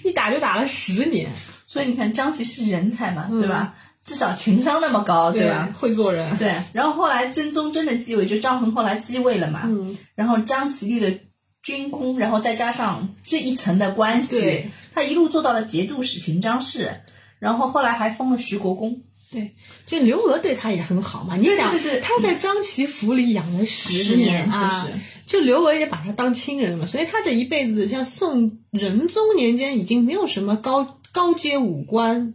[0.04, 1.30] 一打就打了十年。
[1.68, 3.76] 所以你看张琪是人才嘛，对吧？
[4.06, 5.68] 至少情商那么高，对吧？
[5.78, 6.38] 会做人。
[6.38, 9.64] 对，然后后来真宗真的继位，就张衡后来继位了嘛。
[9.66, 9.98] 嗯。
[10.14, 11.20] 然后张琪立了
[11.64, 17.02] 军功，然后再加上这一层的关系，他一路做到了节度使、平章事，
[17.40, 19.02] 然后后来还封了徐国公。
[19.36, 19.52] 对，
[19.86, 21.36] 就刘娥对他也很好嘛。
[21.36, 24.88] 你想，他在张琪府里养了十年啊，
[25.26, 26.86] 就刘娥也把他当亲人嘛。
[26.86, 32.34] 所以他这一辈子，像宋仁宗年间，已经没有什么高高阶武官。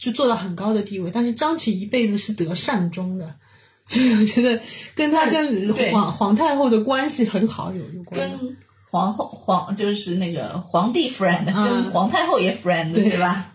[0.00, 3.34] 就做到很高的地位，但是张琪一辈子是得善终的，
[3.90, 4.60] 我觉得
[4.94, 8.20] 跟他跟皇皇太后的关系很好有有关。
[8.20, 8.56] 跟
[8.92, 13.52] 皇后皇就是那个皇帝 friend，跟皇太后也 friend，对吧？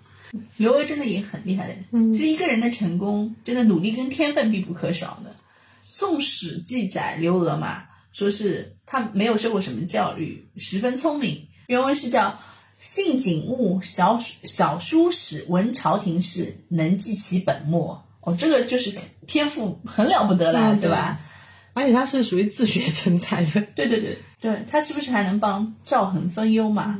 [0.57, 5.29] 刘娥真的也很厉害的，嗯，就一个人的成功，真的努力跟天分必不可少的。
[5.81, 11.47] 《宋史》记载刘娥嘛，说是她没有受过什么教育，十分聪明。
[11.67, 12.39] 原文是叫。
[12.79, 18.03] 性景物，小小书史，闻朝廷事，能记其本末。
[18.19, 18.93] 哦，这个就是
[19.25, 21.17] 天赋很了不得了，对吧？
[21.71, 23.61] 而且他是属于自学成才的。
[23.73, 26.99] 对对对对，他是不是还能帮赵恒分忧嘛？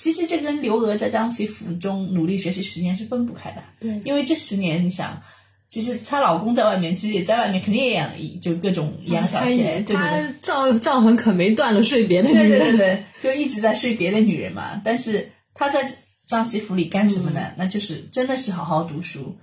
[0.00, 3.62] 其实这跟刘娥在张琪府中努力学习十年是分不开的。
[3.80, 5.20] 对，因为这十年，你想。
[5.68, 8.08] 其实她老公在外面，其实也在外面，肯定也养，
[8.40, 9.84] 就各种养小妾。
[9.86, 14.80] 他赵赵恒可没断了睡别的女人，对对对，就一直在睡别的女人嘛。
[14.82, 15.86] 但是他在
[16.26, 17.52] 张琪府里干什么呢？
[17.56, 19.36] 那就是真的是好好读书。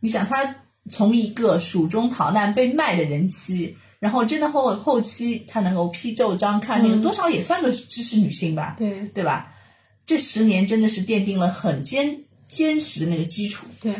[0.00, 0.56] 你想，他
[0.90, 8.74] 从一个蜀中逃难被卖的人妻，然后真的后后期她能够批奏章，看那个多少也算个知识女性吧？
[8.78, 9.54] 对对吧？
[10.06, 12.24] 这十年真的是奠定了很坚。
[12.48, 13.94] 坚实的那个基础，对，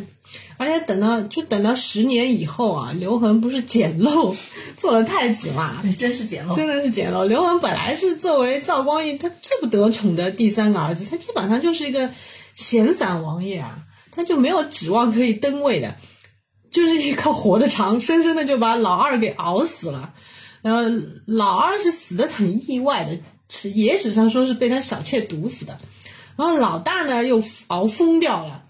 [0.59, 4.37] 而且等到就等到十年以后啊，刘恒不是捡漏
[4.77, 5.79] 做了太子嘛？
[5.81, 7.25] 对，真是捡漏，真的是捡漏。
[7.25, 12.11] 刘恒本来是作为赵光义他最不得宠的第三个儿子，他基本上就是一个
[12.55, 13.79] 闲散王爷啊，
[14.11, 15.97] 他就没有指望可以登位的，
[16.71, 20.13] 就是一靠活得长，生生的就把老二给熬死了。
[20.61, 20.83] 然后
[21.27, 23.19] 老二是死的很意外的，
[23.55, 25.79] 是野史上说是被他小妾毒死的。
[26.35, 28.63] 然后老大呢又熬疯掉了，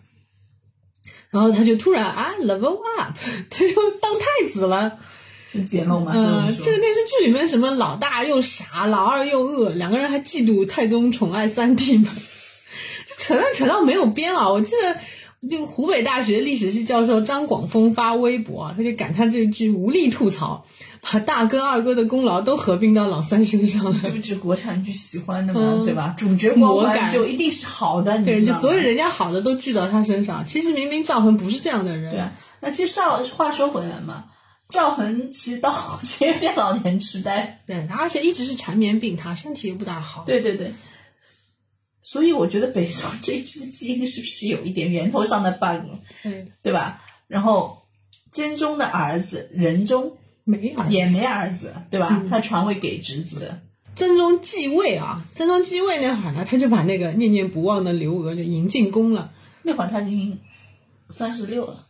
[1.30, 3.16] 然后他就突然啊 level up，
[3.48, 4.98] 他就当太子了，
[5.66, 6.12] 捡漏嘛。
[6.14, 12.10] 嗯，这个电视剧里面什么老大又傻，老二又恶，两个人还嫉妒太宗宠爱三弟嘛，
[13.06, 14.50] 这扯淡扯到没有边啊！
[14.50, 14.98] 我记得
[15.42, 20.64] 那个湖北大学历史系教授张广峰发微博，他就感叹这句无力吐槽。
[21.00, 25.82] 把大哥二哥的功劳都合并到老三身上了，这不就是国产剧喜欢的吗？
[25.84, 26.14] 对吧？
[26.16, 30.44] 主角光环就一定是好的，对，就所有人家好的都聚到他身上。
[30.46, 32.12] 其实明明赵恒不是这样的人。
[32.12, 34.26] 对啊，那其实话话说回来嘛，
[34.68, 40.22] 赵恒其实到后期有点老年痴呆，对他而且一直是缠绵病他，身体又不大好。
[40.24, 40.72] 对对对，
[42.02, 45.88] 所以我觉得北宋这支基因是不是有一点源头上的 bug？
[46.24, 47.00] 嗯对吧？
[47.26, 47.82] 然后
[48.30, 50.18] 真宗的儿子仁宗。
[50.44, 52.20] 没儿也没儿子，对吧？
[52.28, 53.60] 他传位给侄子的。
[53.94, 59.32] 真宗继位啊，真宗继位那会儿呢，他就把那个念念不忘的刘娥就迎进宫了。
[59.62, 60.36] 那会儿他已经
[61.10, 61.86] 三十六了，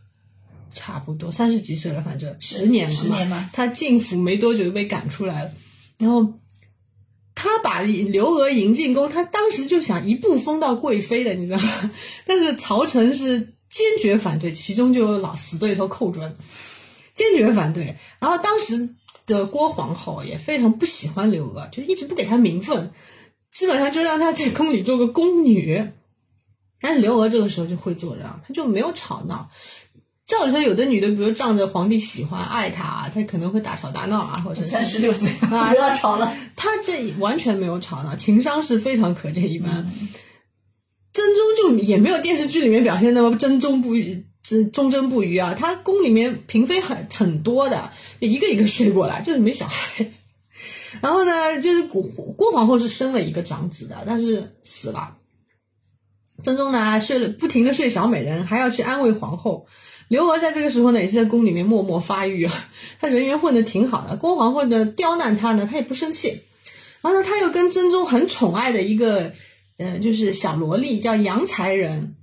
[0.71, 3.49] 差不多三十几岁了，反正十年了十年嘛。
[3.55, 5.51] 他进府没多久就被赶出来了，
[5.97, 6.35] 然后
[7.43, 11.91] 他把刘娥迎进宫，他当时就想一步封到贵妃的，你知道吗？
[12.25, 16.37] 但是朝臣是坚决反对，其中就有老死对头寇准。
[17.15, 18.91] 坚决反对，然后当时
[19.27, 22.93] 的郭皇后也非常不喜欢刘娥，就一直不给她名分，
[23.51, 25.91] 基本上就让她在宫里做个宫女。
[26.81, 29.51] 但是刘娥这个时候就会做人，她就没有吵闹。
[30.27, 36.33] 照理说，有的女的，比如仗着皇帝喜欢爱她，她可能会大吵大闹啊，或者三十六岁 啊不要吵了。
[36.57, 39.91] 她这完全没有吵闹，情商是非常可见一斑。
[41.13, 44.27] 真宗就也没有电视剧里面表现那么真忠不渝。
[44.43, 45.55] 真忠贞不渝啊！
[45.55, 50.05] 她宫里面嫔妃很很多的，一个一个睡过来，就是没小孩。
[51.01, 52.03] 然后呢，就是郭
[52.37, 55.17] 郭皇后是生了一个长子的，但是死了。
[56.43, 59.69] 真宗呢睡了，不停的睡小美人，还要去安慰皇后。
[60.13, 62.69] 刘娥在这个时候呢，也是在宫里面默默发育啊，
[63.01, 64.15] 她人缘混得挺好的。
[64.17, 66.43] 郭皇后呢刁难她呢，她也不生气。
[67.01, 69.33] 然后呢，她又跟真宗很宠爱的一个，
[69.79, 72.15] 嗯，就是小萝莉叫杨才人。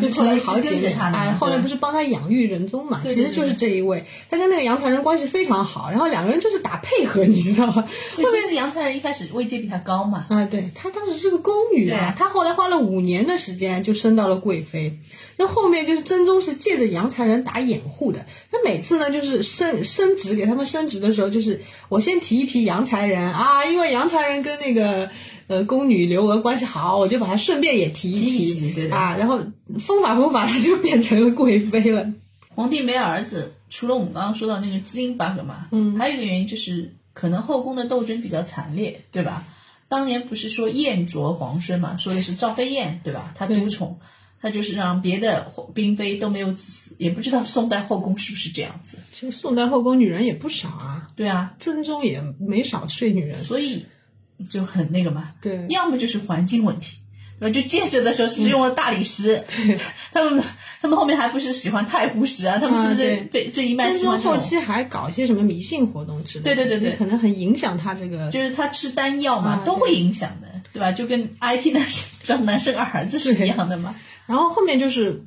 [0.00, 0.92] 就成了好姐妹。
[0.92, 3.00] 哎，后来不是帮他养育仁宗嘛？
[3.04, 7.86] 其实就是这一位，他跟那个杨才人关系非常好，然后两个人就是打配合，你知道吗？
[8.16, 10.26] 其实杨才人一开始位阶比他高嘛。
[10.28, 14.98] 啊，对他当时是个宫女啊，他后来花了五年的时间就升到了贵妃。
[15.36, 25.08] 那后面就是真宗是借着杨才人打掩护的，他每次呢就是升升职给他们升职的时候，就是我先提一提杨才人啊，因为杨才人跟那个。
[25.48, 29.16] 呃，宫女刘娥关系好，我就把她顺便也提一提啊。
[29.16, 29.38] 然后
[29.78, 32.04] 封法封法，她就变成了贵妃了。
[32.54, 39.44] 皇帝没儿子，除了我们刚刚说到那个基因 bug 嘛，嗯，还有一个原因就是可能后宫的斗争比较惨烈，对吧？
[39.88, 43.32] 当年不是说燕啄皇孙嘛，说的是赵飞燕，对吧？
[43.36, 44.00] 她独宠，
[44.40, 48.98] 她就是让别的嫔妃都没有子嗣，也不知道宋代后宫是不是这样子。
[49.12, 53.84] 其实宋代后宫女人也不少啊，对啊，真宗也没少睡女人，所以。
[54.50, 56.98] 就很那个嘛，对，要么就是环境问题，
[57.38, 59.78] 然后就建设的时候是用了大理石，对，
[60.12, 60.42] 他们
[60.80, 63.90] 他们后面还不是喜欢太湖石啊，他们是不是这这一脉？
[63.90, 70.92] 真宗后期还搞一些什么迷信活动之类的，对对对对，可能很影响他这个，就是他吃丹药嘛，都会影响的，对吧？
[70.92, 73.94] 就跟 IT 男生男生儿子是一样的嘛。
[74.26, 75.24] 然后后面就是，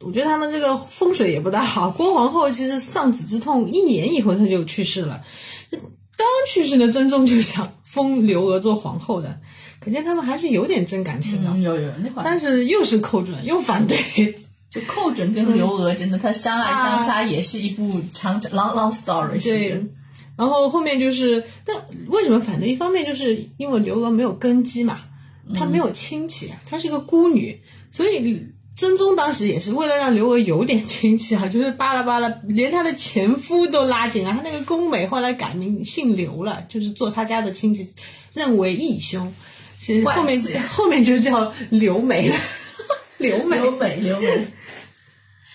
[0.00, 1.90] 我觉得他们这个风水也不大好。
[1.90, 5.22] 郭皇后其实丧子之痛一年以后她就去世了，
[5.70, 7.72] 刚去世的真宗就想。
[7.98, 9.40] 封刘娥做皇后的，
[9.80, 11.50] 可见他们还是有点真感情的。
[11.58, 13.98] 有有那会儿，但是又是寇准又反对，
[14.70, 19.42] 就寇准跟刘娥真的，他相爱相杀也是一部长 long long story。
[19.42, 19.84] 对，
[20.36, 22.68] 然后后面就是，但为什么反对？
[22.68, 25.00] 一方面就是因为刘娥没有根基嘛，
[25.54, 28.46] 她没有亲戚，她是个孤女，所以。
[28.78, 34.32] 真宗当时也是为了让刘娥有点 亲戚啊，就是巴拉巴拉，连他的前夫都拉进来。
[34.32, 37.92] 他那个宫美后来改名姓刘了，就是做他家的亲戚，
[38.32, 39.34] 认为义兄。
[39.80, 42.36] 其实后面后面就叫刘美了，
[43.16, 44.46] 刘美刘美刘美。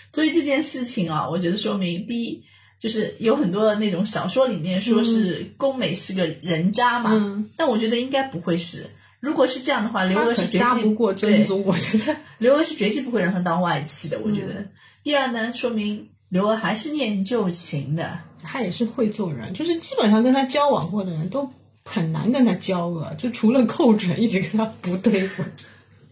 [0.09, 2.43] 所以这件事情啊，我觉得说明第一
[2.77, 7.11] 就是有很多的那种小说里面说是宫美是个人渣嘛，
[7.55, 8.87] 但我觉得应该不会是。
[9.23, 14.19] 如果是这样的话，刘娥是绝技不过真宗，我觉得 刘娥是绝技不会让他当外戚的。
[14.19, 14.65] 我觉得，
[15.01, 21.49] 第二呢，说明刘娥还是念旧情的，她也是会做人，就是基本上跟他交往过的人都
[21.85, 25.41] 很难跟他交恶，就除了寇准一直跟他不对付，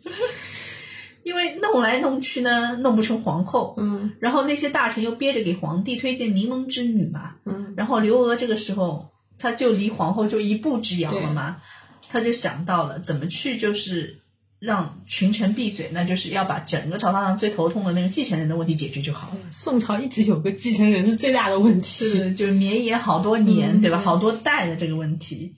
[1.24, 11.58] 因为弄来弄去呢，弄不成皇后，嗯，然后那些大臣又憋着给皇帝推荐名门之女嘛，嗯，然后刘娥这个时候，她就离皇后就一步之遥了嘛。
[12.12, 14.20] 他就想到了怎么去，就是
[14.60, 19.38] 让群臣闭嘴，那就是要把整个朝堂上最头痛的那个继承人的问题解决就好了。
[19.52, 24.00] 宋朝一直有个继承人是最大的问题，是就是绵延好多年，对吧？
[24.00, 25.56] 好多代的这个问题。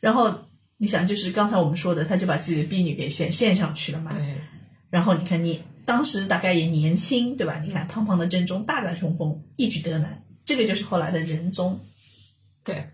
[0.00, 0.32] 然后
[0.76, 4.12] 你想，就是刚才我们说的，他就把自己的婢女给献献上去了嘛。
[4.12, 4.36] 对。
[4.90, 7.60] 然后你看，你当时大概也年轻，对吧？
[7.60, 11.80] 你看胖胖的真宗大展雄风，一举得男，这个就是后来的仁宗。
[12.62, 12.90] 对。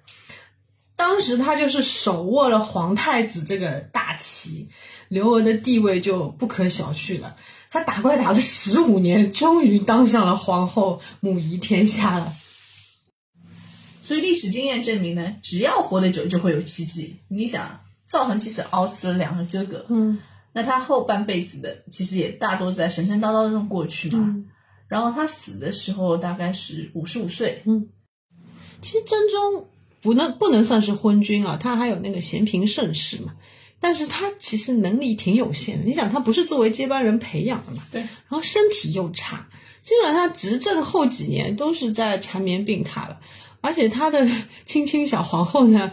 [1.01, 4.69] 当时他就是手握了皇太子这个大旗，
[5.09, 7.37] 刘娥的地位就不可小觑了。
[7.71, 12.31] 他打怪打了十五年，终于当上了皇后，母仪天下了。
[14.03, 17.17] 所以历史经验证明呢，只要活得久，就会有奇迹。
[17.29, 20.19] 你想，赵恒其实熬死了两个哥哥，嗯，
[20.53, 24.45] 那他后半辈子的其实也大多在神神叨叨中过去嘛。
[24.87, 27.89] 然后他死的时候大概是五十五岁，嗯，
[28.83, 29.71] 其实真宗。
[30.01, 33.35] 不能不能算是昏君啊，他还有那个咸平盛世嘛，
[33.79, 35.85] 但是他其实能力挺有限的。
[35.85, 37.83] 你想，他不是作为接班人培养的嘛？
[37.93, 38.01] 对。
[38.01, 39.47] 然后身体又差，
[39.83, 43.19] 基本上执政后几年都是在缠绵病榻了。
[43.61, 44.27] 而且他的
[44.65, 45.91] 亲亲小皇后呢，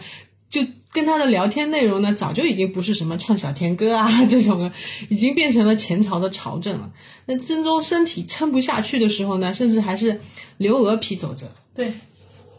[0.48, 4.72] 就跟他的聊天内容呢，早就已经不是什么唱小甜歌啊 这种了，
[5.10, 6.90] 已经变成了前朝的朝政了。
[7.26, 10.18] 那真宗身体撑不下去的时候呢，甚至还是
[10.56, 11.52] 刘娥批走着。
[11.74, 11.92] 对。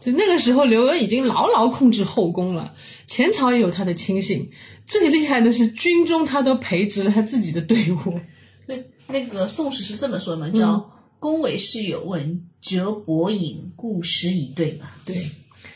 [0.00, 2.74] 就那个时候，刘娥已经牢牢控制后宫了，
[3.06, 4.50] 前朝也有他的亲信，
[4.86, 8.18] 最厉害的是军中，他都培植了他自己的队伍。
[8.66, 8.74] 那，
[9.08, 14.88] 那个宋史是这么说的嘛，叫“宫闱事有问，折伯隐，故时以对”嘛。
[15.04, 15.16] 对，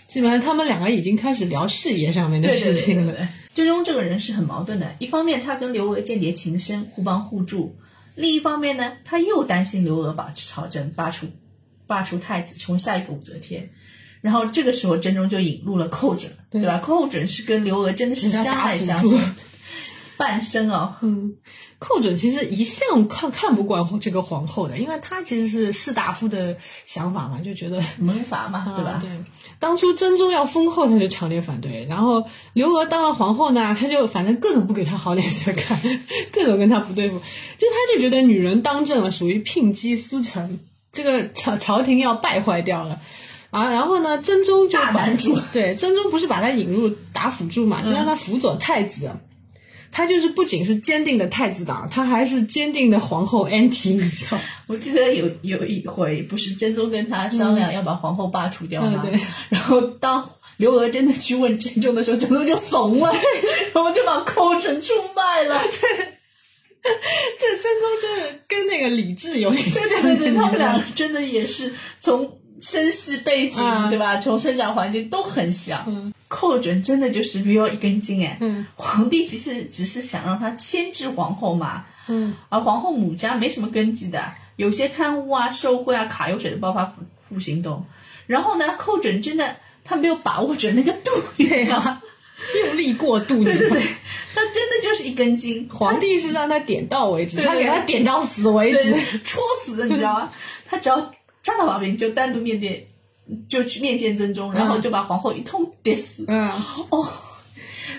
[0.06, 3.28] 基本上他们两个已经开始聊事业上面的事情了。
[3.54, 7.76] 真宗这个人是很矛盾的，一方面他跟刘娥间谍情深，互帮互助；
[8.14, 11.26] 另一方面呢，他又担心刘娥把持朝政，罢黜
[11.86, 13.70] 罢黜太子，成为下一个武则天。
[14.24, 16.78] 然后这个时候，真宗就引入了寇准，对吧？
[16.78, 19.18] 寇准是跟刘娥真的是相爱相杀，
[20.16, 20.94] 半生哦。
[21.02, 21.34] 嗯，
[21.78, 26.56] 寇准其实一向看看不惯这个皇后的，因为他其实是士大夫的
[26.86, 28.98] 想法嘛，就觉得门阀嘛， 对吧？
[29.02, 29.10] 对。
[29.58, 31.84] 当初真宗要封后，他就强烈反对。
[31.84, 35.78] 然后刘娥当了皇后呢，他就反正各种不给她好脸色看，
[36.32, 37.18] 各种跟她不对付。
[37.58, 40.60] 就他就觉得女人当政了，属于聘姬司臣，
[40.92, 42.98] 这个朝朝廷要败坏掉了。
[43.54, 49.12] 啊，然后呢，真宗就大男主 对真宗不是把他引入打辅助嘛，就让他辅佐太子。
[49.96, 54.36] 他就是不仅是坚定的太子党，他还是坚定的皇后 anti，你知道？
[54.66, 59.00] 我记得有有一回，不是真宗跟他商量要把皇后罢除掉吗？
[59.06, 63.12] 嗯对然后当刘娥真的去问真宗的时候，真宗就怂了，
[63.72, 65.62] 然后就把寇准出卖了。
[65.62, 66.08] 对
[67.38, 74.16] 这真宗就是跟那个李治有点像，对对对，他们俩真的也是从身世背景、啊对吧？
[74.18, 76.12] 从生长环境都很像。
[76.28, 78.38] 寇准真的就是没有一根筋哎。
[78.40, 86.92] 嗯皇帝其实只是想让他牵制皇后嘛，嗯而皇后母家没什么根基的，有些贪污啊、受贿啊、卡油水的暴发
[87.28, 87.84] 户行动。
[88.26, 92.02] 然后呢，寇准真的他没有把握准那个度，对啊，
[92.66, 93.82] 用力过度，对对对？
[94.34, 95.68] 他真的就是一根筋。
[95.70, 99.20] 皇帝是让他点到为止，对对他给他点到死为止。
[99.24, 100.32] 戳死，你知道吗？
[100.66, 101.12] 他只要
[101.44, 102.88] 抓到把柄，就单独面对，
[103.48, 106.24] 就去面见真宗，然后就把皇后一通跌死。
[106.26, 106.50] 嗯
[106.88, 107.06] 哦，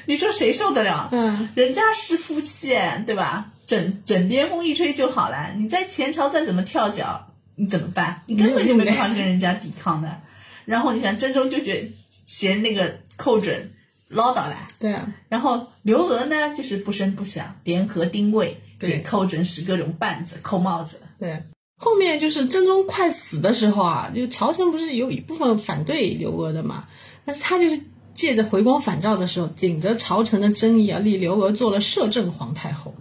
[0.05, 1.07] 你说谁受得了？
[1.13, 2.75] 嗯，人家是夫妻，
[3.05, 3.51] 对吧？
[3.65, 5.53] 枕枕边风一吹就好了。
[5.57, 8.23] 你在前朝再怎么跳脚，你怎么办？
[8.25, 10.21] 你根本就没办法跟人家抵抗的。
[10.65, 11.91] 然后你想，真宗就觉得
[12.25, 13.71] 嫌那个寇准
[14.09, 20.99] 唠叨了，对啊，然后刘娥呢，就是不声不响，联合丁谓对给寇准使各种绊子、扣帽子。
[21.19, 21.41] 对。
[21.77, 26.85] 后面就是真宗快死的时候啊，就朝臣不是有一部分反对刘娥的嘛，
[27.25, 27.79] 但是他就是
[28.13, 32.93] 借着回光返照的时候，顶着朝臣的争议啊，立刘娥做了摄政皇太后。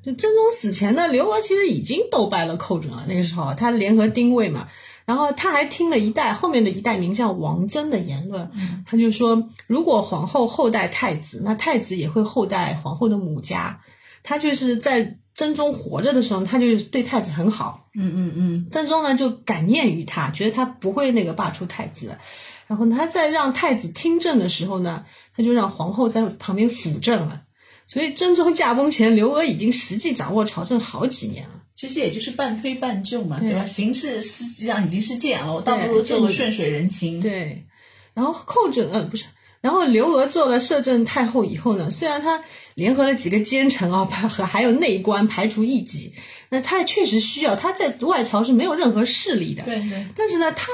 [0.00, 3.04] 就真宗死前呢，刘娥其实已经斗败了寇准了。
[3.08, 4.68] 那个时候，他联合丁谓嘛，
[5.04, 8.48] 然后他还听了一代后面的一代名将王曾的言论，
[8.86, 13.80] 他就说，如果皇后后代太子，那太子也会后代皇后的母家。
[14.22, 17.88] 他就是在真宗活着的时候，他就对太子很好。
[17.94, 22.18] 嗯嗯嗯，真宗呢就感念于他，觉得他不会那个罢黜太子。
[22.66, 27.42] 然后呢他在让太子听政的时候呢，他就让皇后在旁边辅政了。
[27.86, 31.62] 所以真宗驾崩前，刘娥已经实际掌握朝政好几年了。
[31.76, 33.64] 其实也就是半推半就嘛，对对吧？
[33.64, 37.22] 形势实际上已经是这样了，我倒不如做个顺水人情。
[37.22, 37.64] 对，
[38.12, 39.26] 然后寇准呃不是，
[39.60, 42.42] 然后刘娥做了摄政太后以后呢，虽然她
[42.74, 46.12] 联合了几个奸臣啊，排和还有内官排除异己，
[46.50, 49.64] 那她也确实需要，她在外朝是没有任何势力的。
[49.64, 50.68] 对对，但是呢，他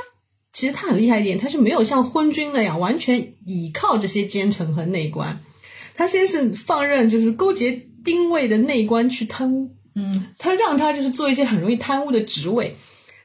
[0.52, 5.40] 其实他很厉害一点，他是没有像昏君那样完全倚靠这些奸臣和内官，
[5.94, 7.72] 他先是放任就是勾结
[8.04, 12.76] 丁谓的内官去贪污，嗯，他让他就是做一些很容易贪污的职位，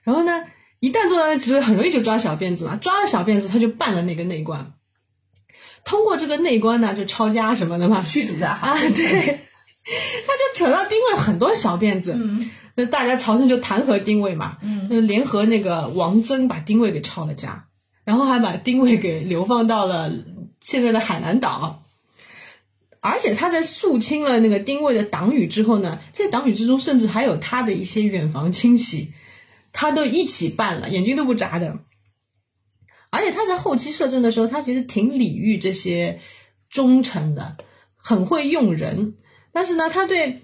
[0.01, 0.43] 然后呢，
[0.79, 4.73] 一旦做到那职位，很容易就抓小辫子嘛，抓了小辫子他就办了那个内官，
[5.83, 9.39] 通过这个内官呢就抄家什么的嘛， 驱逐的啊，对，
[10.27, 17.65] 他就扯到丁位很多小辫子，嗯，那大家朝廷就弹劾丁位嘛，嗯，就联合那个王曾把丁位给抄了家，
[18.03, 20.11] 然后还把丁位给流放到了
[20.61, 21.83] 现在的海南岛。
[23.01, 29.13] 而且他在肃清了那个丁位的党羽之后呢，这党羽之中甚至还有他的一些远房亲戚，
[29.71, 31.79] 他都一起办了，眼睛都不眨的。
[33.09, 36.19] 而且他在后期摄政的时候，他其实挺礼遇这些
[36.69, 37.57] 忠臣的，
[37.95, 39.15] 很会用人。
[39.51, 40.41] 但是呢，他对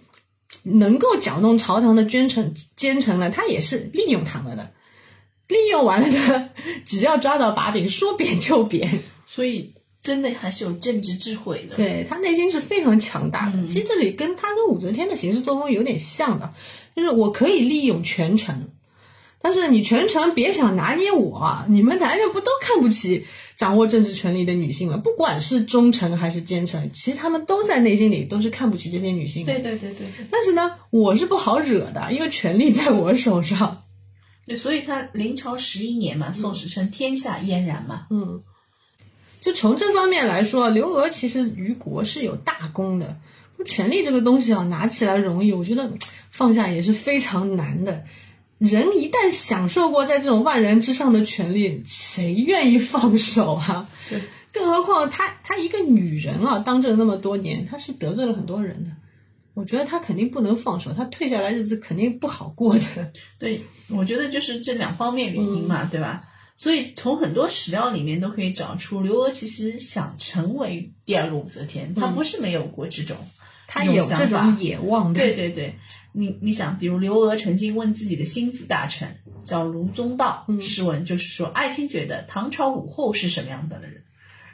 [0.63, 4.71] 能够搅动朝堂的奸臣奸臣呢，他也是利用他们的。
[5.47, 6.49] 利用完了呢，
[6.87, 8.99] 只要抓到把柄，说贬就贬。
[9.27, 11.75] 所以真的还是有政治智慧的。
[11.75, 13.57] 对他内心是非常强大的。
[13.57, 16.51] 嗯其实这里跟他跟武则天的行事作风有点像的，
[16.95, 18.71] 就是我可以利用权臣，
[19.45, 24.97] 但是你全程别想拿捏我，你们男人不都看不起掌握政治权力的女性吗？
[24.97, 29.53] 不管是忠臣还是奸臣，其实他们都在内心里都是看不起这些女性的。
[29.53, 33.83] 对对对对对但是呢，我是不好惹的，因为权力在我手上。
[34.47, 38.07] 对，所以他临朝十一年嘛，宋史称天下嫣然嘛。
[38.09, 38.41] 嗯，
[39.41, 43.19] 就从这方面来说，刘娥其实于国是有大功的。
[43.67, 45.91] 权力这个东西啊，拿起来容易，我觉得
[46.31, 48.03] 放下也是非常难的。
[48.57, 53.87] 人一旦享受过在这种万人之上的权利，谁愿意放手啊？
[54.09, 58.91] 对更何况她她一个女人啊，当政那么多年，她是得罪了很多人的。
[59.53, 63.11] 我觉得她肯定不能放手，她退下来日子肯定不好过的。
[63.37, 66.23] 对，我觉得就是这两方面原因嘛，对吧？
[66.57, 73.17] 所以从很多史料里面都可以找出，刘娥其实想成为第二个武则天，她不是没有过这种，
[73.67, 75.19] 她有这种野望的。
[75.19, 75.75] 对对对。
[76.15, 79.07] 你你想，比如刘娥曾经问自己的心腹大臣
[79.45, 84.01] 叫卢宗道，诗文就是说，爱卿觉得唐朝武后是什么样的人？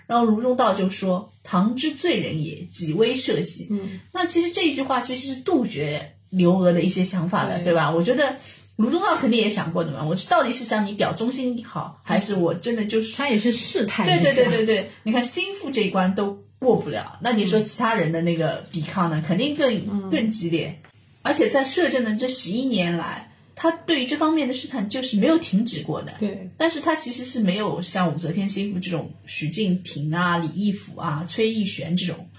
[0.07, 7.89] 然后卢宗道就说：“唐之罪人也，己微社稷。”嗯，那其实这一句话其实是杜绝刘娥的一些想法的，对对吧？
[7.89, 8.35] 我觉得
[8.75, 20.81] 卢中道肯定也想过的嘛，我到底是向你表忠心好，还是我真的就是他也是试探对对对对对，你看心腹这一关都过不了，那你说其他人的那个抵抗呢，肯定更更激烈。
[21.21, 26.13] 而且在摄政的这十一年来，他对于这方面的试探就是没有停止过的。
[26.19, 32.29] 对但是他其实是没有像武则天心腹这种许敬亭啊、李义府啊、崔义玄这种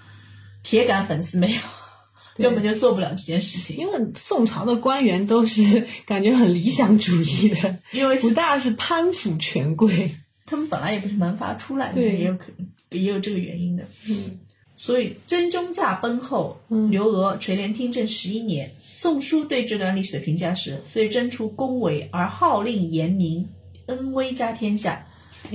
[0.62, 1.60] 铁杆粉丝没有，
[2.36, 3.76] 根本就做不了这件事情。
[3.76, 10.14] 因为宋朝的官员都是感觉很理想主义的，因为是不大是攀附权贵。
[10.44, 13.84] 他们本来也不是门阀出来的，对也有可能也有这个原因的。
[14.08, 14.38] 嗯，
[14.84, 16.60] 所以真宗驾崩后，
[16.90, 18.66] 刘娥垂帘听政十一年。
[18.80, 23.48] 《宋书》对这段历史的评价是：虽真出宫闱，而号令严明，
[23.86, 25.06] 恩威加天下，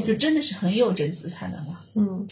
[0.08, 1.84] 就真的是很有政治才能啊。
[1.96, 2.26] 嗯，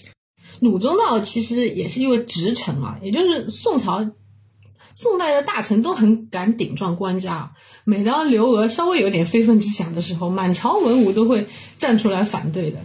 [0.61, 4.09] 鲁宗道其实也是因为直臣嘛，也就是宋朝。
[4.95, 7.51] 宋代的大臣都很敢顶撞官家，
[7.83, 11.45] 每当刘娥稍微有点非分之想的时候，满朝文武都会
[11.77, 12.79] 站出来反对的。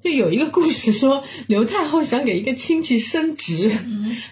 [0.00, 3.70] 就有一个故事说， 刘太后想给一个亲戚升职，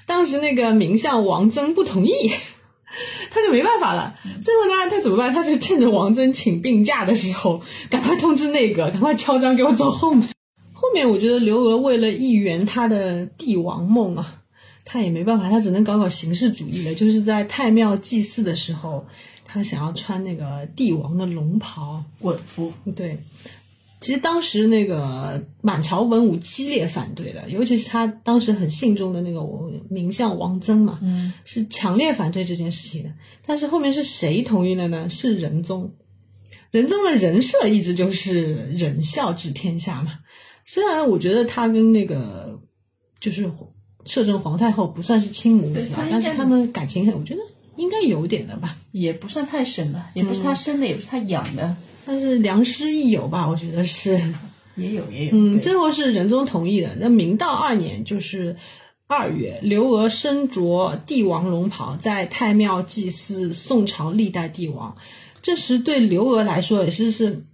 [0.06, 2.32] 当时那个名相王曾不同意，
[3.30, 4.14] 他就没办法了。
[4.42, 5.32] 最后呢，他怎么办？
[5.32, 7.60] 他就趁着王曾请病假的时候，
[7.90, 10.26] 赶快通知内阁，赶快敲章给我走后门。
[10.72, 14.42] 后面我觉得刘娥为了一圆她的帝王梦啊，
[14.84, 16.94] 她也没办法，她只能搞搞形式主义了。
[16.94, 19.04] 就是在太庙祭祀的时候，
[19.44, 23.18] 她想要穿那个帝王的龙袍，稳服，对。
[24.00, 29.40] 其实当时那个满朝文武激烈反对的，尤其是他当时很信中的那个
[29.90, 33.10] 名相王曾嘛，嗯，是强烈反对这件事情的。
[33.44, 35.08] 但是后面是谁同意了呢？
[35.08, 35.94] 是仁宗。
[36.70, 40.18] 仁宗的人设一直就是仁孝治天下嘛。
[40.64, 42.60] 虽然我觉得他跟那个
[43.18, 43.50] 就是
[44.04, 47.40] 摄政皇太后不算是亲母子啊，但是他们感情很，我觉得
[47.78, 48.76] 应该有点的吧。
[48.92, 51.74] 也不算太深吧，也不是他生的，也不是他养的，
[52.04, 54.20] 但是良师益友吧，我觉得是。
[54.76, 55.30] 也有也有。
[55.32, 56.94] 嗯，对最后是仁宗同意的。
[57.00, 58.56] 那明道二年，就是
[59.08, 64.96] 二月，刘娥身着帝王龙袍，在太庙祭祀宋朝历代帝王。
[65.42, 67.44] 这时对刘娥来说也是是，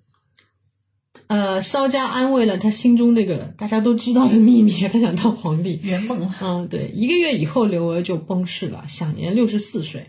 [1.29, 5.81] 呃，稍加安慰了她心中那个大家都知道的秘密，她想当皇帝。
[5.83, 6.35] 圆梦了。
[6.43, 10.07] 嗯，对，一个月以后，刘娥就崩逝了，享年六十四岁。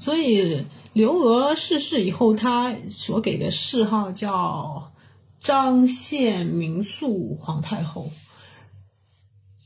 [0.00, 4.92] 所以刘娥逝世以后，她所给的谥号叫
[5.40, 8.10] 张献明肃皇太后。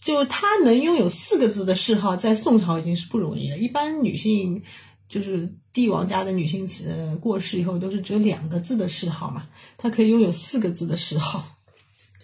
[0.03, 3.57] 就她能拥有四个字的谥号，在宋朝已经是不容易了。
[3.57, 4.63] 一般女性
[5.09, 9.47] 就是帝王家的女性，呃，过世以后都是只有两个字的谥号嘛，
[9.79, 11.43] 她可以拥有四个字的谥号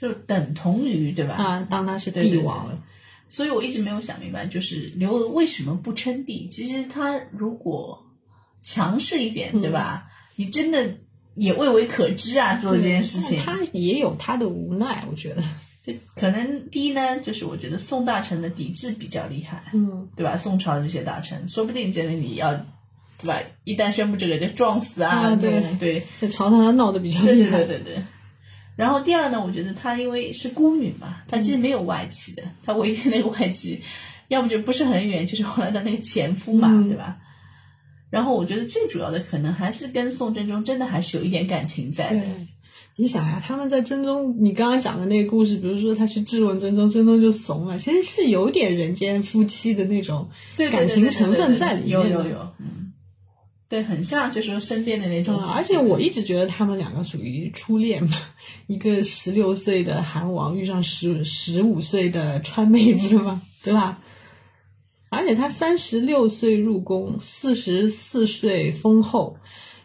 [0.01, 1.35] 就等同于对吧？
[1.37, 2.79] 啊，当她是对对对帝王了。
[3.31, 6.49] 所以我一直没有想明白，就是刘娥为什么不称帝？
[6.49, 8.05] 其实她如果
[8.63, 10.09] 强势一点，对吧？
[10.37, 10.97] 你真的
[11.37, 13.41] 也未为可知啊，做这件事情。
[13.43, 15.43] 他也有他的无奈，我觉得。
[15.83, 20.37] 就可能第一呢，就是我觉得宋大臣的抵制比较厉害，嗯，对吧？
[20.37, 22.53] 宋朝的这些大臣，说不定真的你要，
[23.19, 23.39] 对吧？
[23.65, 27.59] 一旦宣布这个，就撞死啊，啊对对在朝堂上闹得比较厉害。
[27.59, 28.05] 对对对对。
[28.81, 33.79] 然后第二呢，我觉得她因为是孤女嘛，她其实没有外戚的，她唯一的那个外戚，
[34.29, 37.19] 要么就不是很远，就是后来的那个前夫嘛，嗯对吧？
[38.09, 42.23] 然后我觉得最主要的可能还是跟宋真宗真的还是有一点感情在的，
[42.97, 50.27] 你想呀、他们在真宗，你刚刚讲的那个故事，比如说他去质问真宗，真宗就怂了，其实是有点人间夫妻的那种
[50.73, 52.09] 感情成分在里面的。
[52.09, 52.80] 有有有，嗯，
[53.71, 58.17] 对，很像就是说身边的那种嗯，而且我一直觉得他们两个属于初恋嘛，
[58.67, 64.01] 一个十六岁的韩王遇上十十五岁的川妹子嘛，对吧？
[65.09, 69.37] 而且他三十六岁入宫，四十四岁封后，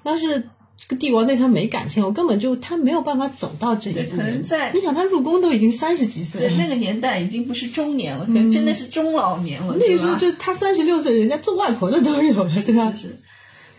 [0.03, 4.17] 要是这个帝王对他没感情，我根本就他没有办法走到这一步。
[4.17, 9.77] 可能在你想他入宫都已经三十几岁了，对那个年代已经不是中年了，可能真的是中老年了。
[9.79, 12.91] 那个时候就他三十六岁，人家做外婆的都有了，对吧？
[12.95, 13.15] 是是。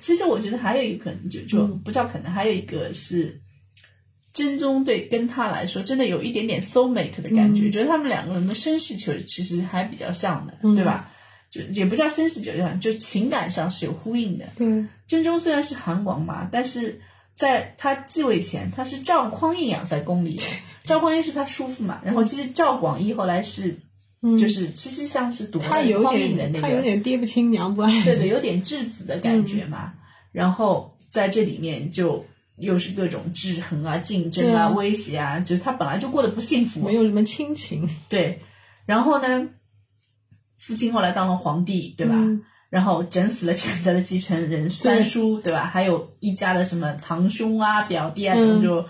[0.07, 3.41] 其实我觉得还有一个可能，就就嗯不叫可能，还有一个是
[4.33, 11.11] 真宗对跟他来说真的有一点点 soul mate 的感觉，嗯觉得他们两个人的身世其实其实还比较像的，嗯对吧？
[11.51, 14.45] 就也不叫身世比较像，就情感上是有呼应的。
[14.59, 17.01] 嗯，真宗虽然是韩王嘛，但是
[17.35, 20.45] 在他继位前，他是赵匡胤养在宫里的。
[20.85, 23.77] 赵匡胤是他叔父嘛，然后其实赵广义后来是
[24.39, 27.91] 就是其实像是夺了他有点，那他有，点爹不亲娘不爱。
[28.05, 29.93] 对对，有点质子的感觉嘛。
[30.37, 32.23] 然后在这里面就
[32.59, 38.43] 又是各种制衡啊、竞争啊、啊威胁啊，就是他本来就过得不幸福，没有什么亲情，对。
[38.85, 39.49] 然后呢，
[40.59, 42.15] 父亲后来当了皇帝，对吧？
[42.15, 45.65] 嗯然后整死了潜在的继承人三叔，对吧？
[45.65, 48.85] 还有一家的什么堂兄啊、表弟啊，嗯就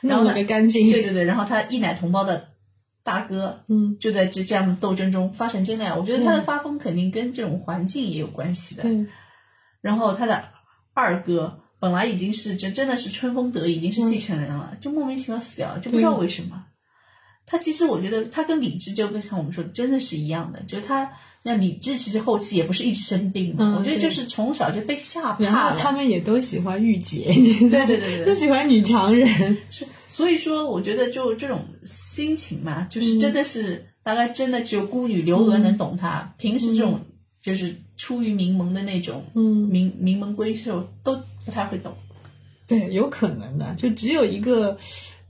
[0.00, 0.92] 然后呢弄了个干净。
[0.92, 2.50] 对对对，然后他一奶同胞的
[3.02, 5.98] 大哥，嗯，就在这这样的斗争中发成这样。
[5.98, 8.84] 我觉得他的发疯肯定跟这种环境也有关系的。
[8.84, 9.06] 对，
[9.80, 10.44] 然后他的
[10.98, 16.64] 二哥本来已经是真真的是春风得意，已经是继承人了，就莫名其妙死掉了，就不知道为什么。
[17.46, 21.10] 他其实我觉得他跟李治就跟像我们说的真的是一样的，就是他
[21.44, 25.74] 那李治其实后期也不是一直生病嘛，嗯我觉得就是从小就被吓怕了。
[25.74, 29.56] 后他们也都喜欢御姐，对对对对对 都喜欢女强人。
[29.70, 37.00] 是，所以说我觉得就这种心情嘛，就是真的是、大概真的只有孤女刘娥能懂他，平时这种
[37.40, 41.92] 就是出于名门的那种，嗯，名名门闺秀都不太会懂。
[42.66, 44.78] 对，有可能的，就只有一个，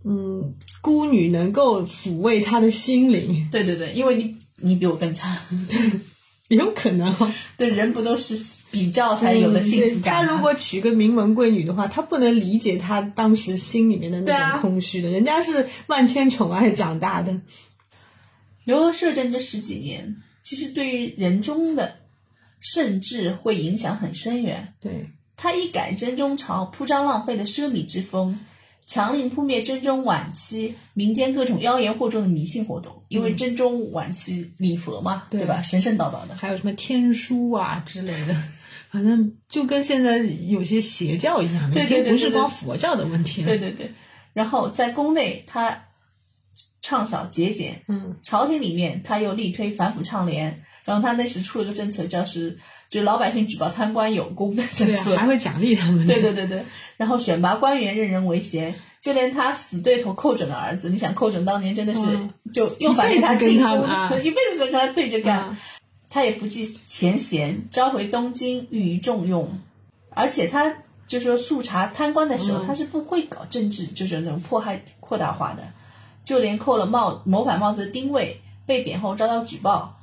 [0.04, 5.38] 嗯，孤女能够抚慰他的心灵，对对对，因为你你比我更惨，
[6.48, 7.32] 有可能哦。
[7.56, 8.34] 对人不都是
[8.70, 15.08] 比较才有的幸福感吗、他如果娶个名门贵女的话，他不能理解他当时心里面的那种空虚的。
[15.08, 17.40] 人家是万千宠爱长大的，
[18.64, 21.96] 刘娥摄政这十几年，其实对于人中的
[22.60, 24.74] 甚至会影响很深远。
[24.80, 28.38] 对，他一改真宗朝铺张浪费的奢靡之风，
[28.86, 32.92] 强令扑灭真宗晚期民间各种妖言惑众的迷信活动。
[33.08, 35.62] 因为真宗晚期礼佛嘛，对对吧？
[35.62, 36.34] 神神叨叨的。
[36.36, 38.34] 还有什么天书啊之类的，
[38.90, 43.48] 反正就跟现在有些邪教一样的，对对对已经不是光佛教的问题了。
[43.48, 43.90] 对对对。
[44.34, 45.84] 然后在宫内，他
[46.82, 50.62] 倡导节俭，嗯，朝廷里面他又力推反腐倡廉。
[50.88, 52.58] 然后他那时出了个政策，叫是
[52.88, 55.16] 就老百姓举报贪官有功的政策。
[55.16, 56.06] 还会奖励他们。
[56.06, 56.64] 对对对对，
[56.96, 62.30] 然后选拔官员，任人唯贤，就连他死对头寇准的儿子，你想寇准当年真的是、嗯。
[62.52, 64.18] 就又反对他进宫，他啊。
[64.18, 65.58] 一辈子跟他对着干，啊
[66.10, 69.60] 他也不计前嫌，召回东京予以重用，
[70.08, 70.74] 而且他
[71.06, 72.66] 就说速查贪官的时候，嗯。
[72.66, 75.62] 他是不会搞政治，就是那种迫害扩大化的，
[76.24, 79.97] 就连扣了帽谋反帽子的丁谓被贬后遭到举报，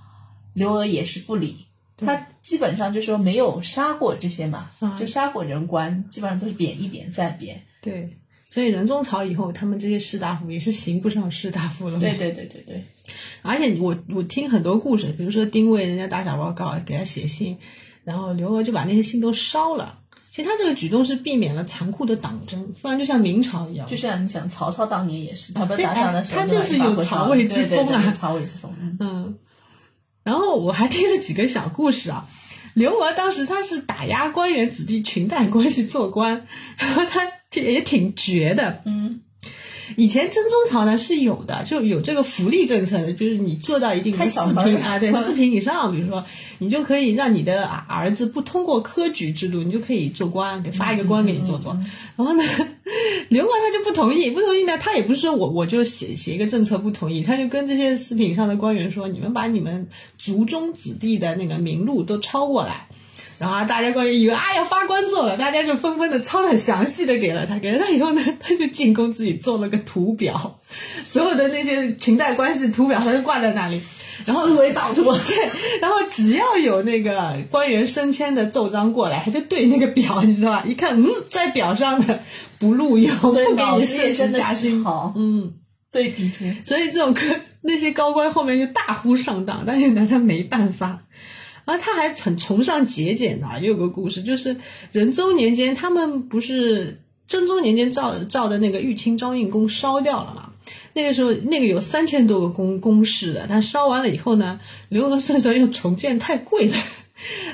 [0.56, 1.58] 刘娥也是不理。
[1.98, 7.62] 他基本上就说没有杀过这些嘛，啊就杀过人官，基本上都是贬一贬再贬。
[7.82, 8.18] 对，
[8.50, 12.02] 所以仁宗朝以后，他们这些士大夫也是刑不上士大夫了嘛。
[12.02, 12.84] 对对对对对，
[13.44, 17.58] 而且我我听很多故事，比如说丁谓人家打小报告给他写信，
[18.04, 20.00] 然后刘娥就把那些信都烧了。
[20.32, 23.96] 其实他这个举动是避免了残酷的党争，不然就像明朝一样就。
[23.96, 28.70] 像你想曹操当年也是，他不是打仗的时候，他就是有曹魏之风啊对曹魏之风。
[28.82, 29.38] 嗯嗯，
[30.26, 32.28] 然后我还听了几个小故事啊。
[32.74, 36.46] 刘娥当时她是打压官员子弟裙带关系做官，
[36.78, 38.82] 然后她也挺绝的。
[38.86, 39.22] 嗯，
[39.98, 46.26] 以前真宗朝呢是有的，就有这个福利政策的，就是你做到一定四品啊，对，四品以上，比如说
[46.58, 51.78] 你就可以让你的儿子不通过科举制度，你就可以做官，给发一个官给你做做。
[52.16, 52.44] 然后呢，
[53.30, 62.88] 刘娥他就不同意，不同意呢，他也不是说我我就写写一个政策不同意，他就跟这些四品以上的官员说，你们把你们族中子弟的那个名录都抄过来。
[63.38, 70.60] 然后大家官员以为啊要发官做了，大家就纷纷的抄的很详细的给了他，给了他以后呢，他就进宫自己做了个图表，
[71.04, 73.82] 所有的那些裙带关系图表他就挂在那里，
[74.26, 80.64] 然后思维导图，对，然后只要有那个官员升迁的奏章过来，他就对那个表，你知道吧？
[80.66, 82.22] 一看，嗯，在表上的
[82.58, 85.14] 不录用，不给你升子也真的职加薪，好。
[85.16, 85.54] 嗯。
[85.92, 87.26] 对比图，所以这种科
[87.62, 91.04] 那些高官后面就大呼上当，但是拿他没办法。
[91.66, 94.56] 然后他还很崇尚节俭的，也有个故事，就是
[94.92, 100.52] 仁宗年间，他们不是真宗年间造造的那个玉清昭应宫烧掉了嘛？
[100.94, 104.60] 那个时候，那个有三千多个宫宫室的，他烧完了以后呢，
[104.90, 106.78] 刘娥算算又重建太贵了，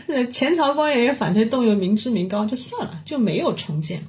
[0.07, 4.03] 那前朝官员也反对动用民脂民膏，就算了，就没有重建。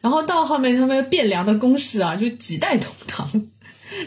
[0.00, 3.28] 然后到后面他们汴梁的宫室啊，就几代同堂。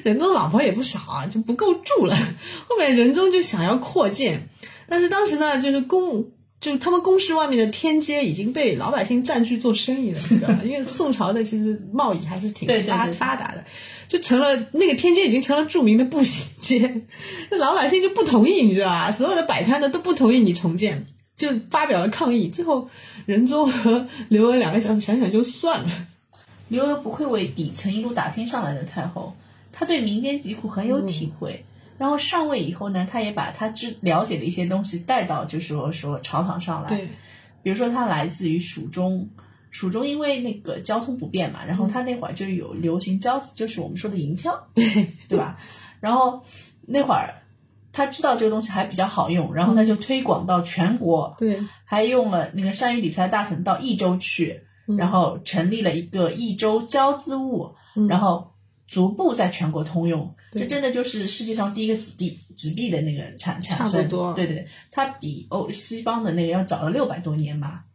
[0.01, 2.15] 仁宗老婆也不少啊，就不够住了。
[2.67, 4.49] 后面仁宗就想要扩建，
[4.87, 6.25] 但是当时呢，就是宫，
[6.61, 10.61] 就他们宫室外面的天街已经被老百姓占据做生意了，你知道吗？
[10.65, 13.63] 因为宋朝的其实贸易还是挺发发达的，
[14.07, 17.01] 就成了那个天街已经成了著名的步行街，
[17.49, 19.11] 那老百姓就不同意，你知道吧？
[19.11, 21.05] 所有的摆摊的都不同意你重建，
[21.35, 22.49] 就发表了抗议。
[22.49, 22.89] 最后
[23.25, 25.89] 仁宗和刘娥两个想想想就算了。
[26.69, 29.35] 刘娥不愧为底层一路打拼上来的太后，
[29.71, 31.63] 她对民间疾苦很有体会。
[31.97, 36.87] 然后上位以后呢，他也把他知了解的一些东西带到，就是说说朝堂上来。
[36.87, 37.07] 对，
[37.61, 39.29] 比如说他来自于蜀中，
[39.71, 44.85] 蜀中因为那个交通不便嘛，然后他那会儿就有流行交子，就是我们说的银票，对
[45.29, 45.57] 对吧？
[45.99, 46.43] 然后
[46.81, 47.33] 那会儿
[47.91, 54.61] 他知道这个东西还比较好用，然后他就推广到全国，对，还用了那个善于理财大臣到益州去，
[54.97, 57.75] 然后成立了一个益州交资务，
[58.09, 58.51] 然后
[58.87, 60.35] 逐步在全国通用。
[60.53, 64.01] 这真的就是世界上第一个纸币，纸币的那个产产生。
[64.01, 67.85] 差不多对对，它比欧西方的那个要早了六百多年吧。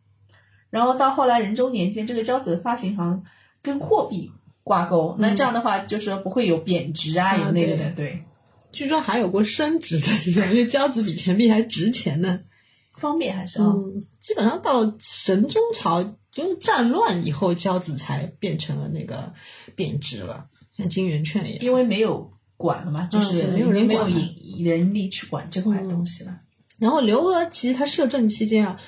[0.71, 3.25] 然后到后来仁宗年间，这个交子的发行行
[3.63, 4.31] 跟货币
[4.63, 8.25] 挂钩，那这样的话就是不会有贬值啊，有那个的，对。
[8.71, 12.41] 据说还有过升值的这种，因为交子比钱币还值钱呢。
[12.93, 13.67] 方便还是啊？
[13.67, 16.03] 嗯，基本上到神宗朝，
[16.33, 19.33] 就是战乱以后，交子才变成了那个
[19.75, 21.65] 贬值了，像金圆券一样。
[21.65, 24.05] 因为没有管了嘛，就是没有人已经没有
[24.77, 26.37] 人力去管这块东西了。
[26.79, 28.81] 然后刘娥其实他摄政期间啊，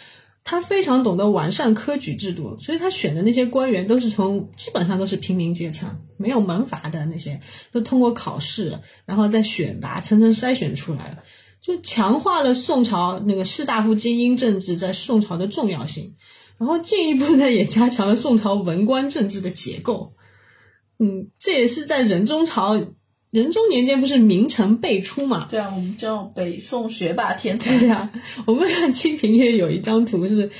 [0.45, 7.41] 他非常懂得完善科举制度，所以他选的那些官员都是从基本上都是平民阶层，没有门阀的那些，
[7.73, 11.19] 都通过考试，然后再选拔，层层筛选出来了，
[11.61, 16.17] 就强化了宋朝那个士大夫精英政治在宋朝的重要性，
[16.59, 20.15] 然后进一步呢也加强了宋朝文官政治的结构。
[20.99, 22.81] 嗯，这也是在仁宗朝。
[23.31, 25.47] 仁宗年间不是名臣辈出嘛？
[25.51, 27.79] 对啊，我们叫北宋学霸天团。
[27.79, 28.11] 对呀、
[28.45, 30.51] 我们看《清平乐》有一张图是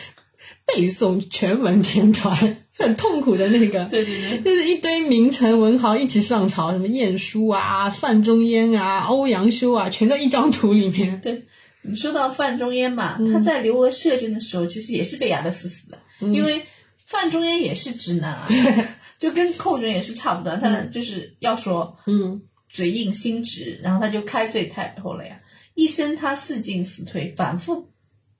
[0.67, 11.21] 背诵全文天团，很痛苦的那个， 对对对，就是一堆名臣文豪一起上朝，什么晏殊啊、范仲淹啊、欧阳修啊，全在一张图里面。
[11.21, 11.43] 对，
[11.83, 16.63] 你说到范仲淹嘛，他在刘娥摄政的时候，其实也是被压得死死的，因为
[17.05, 18.47] 范仲淹也是直男啊，
[19.19, 22.41] 就跟寇准也是差不多，他就是要说嗯，
[22.73, 25.41] 嘴硬心直，然后他就开罪太后了呀，
[25.75, 27.89] 一生他四进四退，反复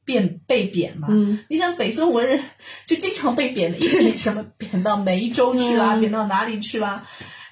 [0.05, 1.09] 变被贬嘛。
[1.11, 2.41] 嗯，你想北宋文人
[2.87, 7.07] 就经常被贬的，一贬什么贬到梅州去啦，嗯贬到哪里去啦？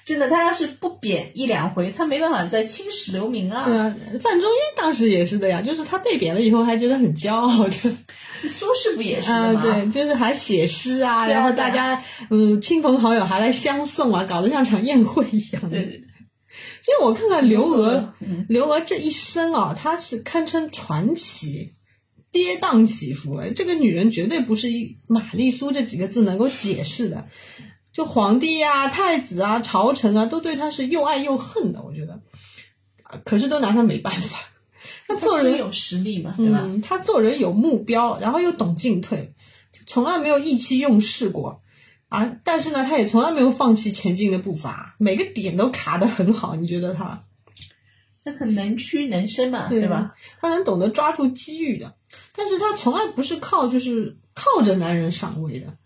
[0.05, 3.65] 真的，他要是不贬一两回，他没办法再青史留名啊。
[3.65, 7.71] 对啊，范仲淹当时也是的呀，就是他被贬了以后还觉得很骄傲的。
[8.49, 9.61] 苏轼不也是吗？
[9.61, 12.01] 对，就是还写诗啊，啊然后大家
[12.31, 15.69] 嗯亲朋好友还来相送啊，搞得像场宴会一样。
[15.69, 16.03] 对对对，
[16.89, 21.73] 其实我看看刘娥，嗯刘娥这一生啊，她是堪称传奇，
[22.31, 23.35] 跌宕起伏。
[23.35, 27.27] 哎，这个女人绝对不是一玛丽苏这几个字能够解释的。
[27.93, 31.83] 就皇帝啊、太子啊、朝臣啊，都对她是又爱又恨的。
[31.83, 32.21] 我觉得，
[33.03, 34.39] 啊可是都拿她没办法。
[35.07, 36.61] 她做人有实力嘛，对吧？
[36.63, 39.35] 嗯，他做人有目标，然后又懂进退，
[39.85, 41.61] 从来没有意气用事过
[42.09, 42.35] 啊。
[42.43, 46.55] 但是呢，他也从来没有放弃前进的步伐，每个点都卡得很好。
[46.55, 47.23] 你觉得他？
[48.25, 50.13] 他很能屈能伸嘛，对吧？？
[50.41, 51.95] 他很懂得抓住机遇的，
[52.35, 55.77] 但是他从来不是靠就是靠着男人上位的，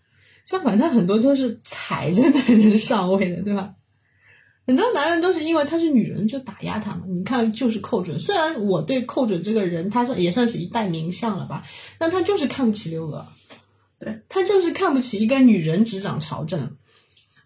[0.44, 3.74] 相反，他很多都是踩着男人上位的，对吧？
[4.66, 7.02] 很多男人都是因为她是女人就打压她嘛。
[7.06, 11.62] 你看，就是寇准，虽然我对寇准这个人，他算也算是一代名相了吧，
[11.98, 13.26] 但他就是看不起刘娥，
[14.04, 16.76] 对他就是看不起一个女人执掌朝政。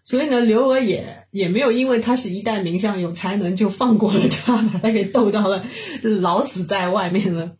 [0.03, 5.63] 所以呢，刘娥也也没有因为他是一代名相有才能就放过了他，把他给斗到了
[6.01, 7.51] 老死在外面了。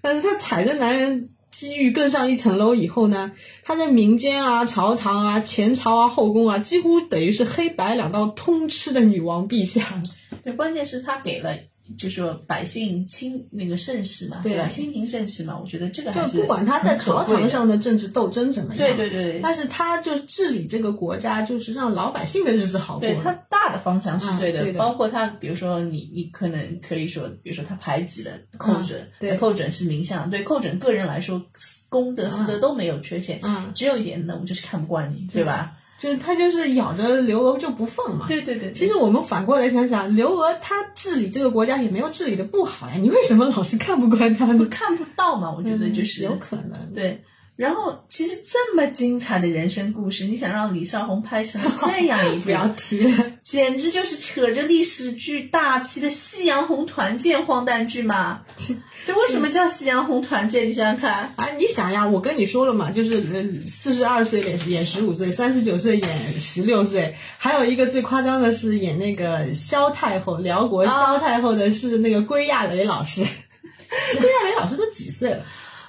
[0.00, 3.32] 但是他踩着男人机遇更上一层楼以后呢，
[3.64, 10.00] 他在民间啊、朝堂啊、前朝啊、后宫啊，几乎等于是黑白两道通吃的女王陛下。
[10.44, 11.58] 对，关键是他给了，
[11.96, 14.66] 就说百姓清那个盛世嘛，对吧？
[14.68, 31.40] 清廷盛世嘛，我觉得这个还就是不管他在朝堂上的政治斗争怎么样，对对对对但是他就治理这个国家，就是让老百姓的日子好过对，他大的方向是对的，嗯对的包括他，比如说你你可能可以说，比如说他排挤了寇准，嗯对寇准是名相，对寇准个人来说，
[31.88, 35.72] 功德私德都没有缺陷，嗯，只有一点呢，我就是看不惯你，对吧？
[36.00, 38.24] 就是他就是咬着刘娥就不放嘛。
[38.26, 44.66] 对对对，其实我们反过来想想，刘娥她治理这个国家也没有治理的不好呀，你为什么老是看不惯她呢？
[44.72, 46.92] 看不到嘛，我觉得就是、嗯有可能。
[46.94, 47.22] 对。
[47.56, 58.42] 然后，其实这么精彩的人生故事，你想让李少红拍成这样一部， 不要提了，简直就是扯着历史剧大旗的夕阳红团建荒诞剧嘛！
[59.06, 60.68] 这为什么叫夕阳红团建？
[60.68, 73.22] 你想想看，啊，你想呀，我跟你说了嘛，就是呃，四十二岁演演十五岁，三十九岁演十六岁，还有一个最夸张的是演那个萧太后，辽国萧太后的是那个归亚蕾老师。
[74.20, 75.44] 归亚蕾老师都几岁了？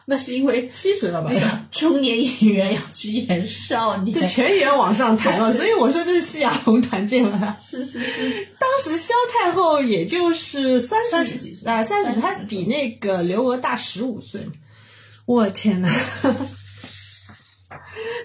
[0.05, 1.31] 那是因为七十了吧？
[1.71, 7.57] 中年演员要去演少年，对全员往上抬嘛，所以我说这是夕阳红团建了。
[7.61, 14.47] 是是是，当时萧太后也就是三三十几岁啊，三十，她比那个刘娥大十五岁。
[15.25, 15.89] 我天哪！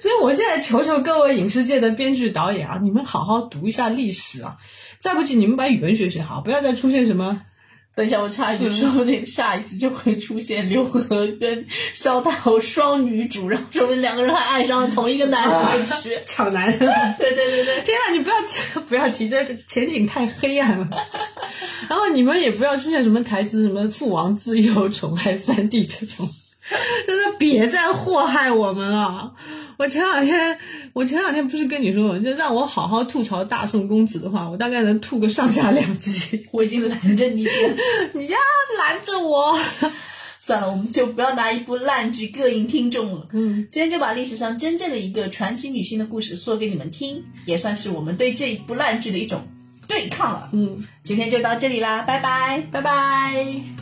[0.01, 4.57] 所以我现在求求各位影视界的编剧导演啊，你们好好读一下历史啊！
[4.99, 7.43] 再不济你们把语文学学好，不要再出现什么。
[7.97, 11.01] 等一下，我插一句，说不定下一次就会出现刘和
[11.40, 16.78] 跟萧太后双女主，然后说不定两个人还爱上了同一个男人去 抢男人。
[17.18, 18.36] 对对对对，天啊，你不要
[18.86, 20.86] 不要提，这前景太黑暗了。
[21.88, 26.28] 然后你们也不要出现什么台词，什么父王自幼宠爱三弟这种，
[27.07, 29.32] 真的别再祸害我们了。
[29.79, 30.59] 我前两天，
[30.93, 36.47] 我前两天不是跟你说，就让我好好吐槽大宋公子的话，我大概能吐个上下两集。
[36.51, 37.47] 我已经拦着你，
[38.14, 38.37] 你呀
[38.79, 39.59] 拦着我。
[40.39, 43.27] 算了，我们就不要拿一部烂剧膈应听众了。
[43.33, 49.43] 嗯，今天就把历史上真正的一个传奇女性的故事说给你们听，也算是我们对这一部烂剧的一种
[49.89, 50.49] 对抗了。
[50.53, 53.76] 嗯，今天就到这里啦，拜拜，拜拜。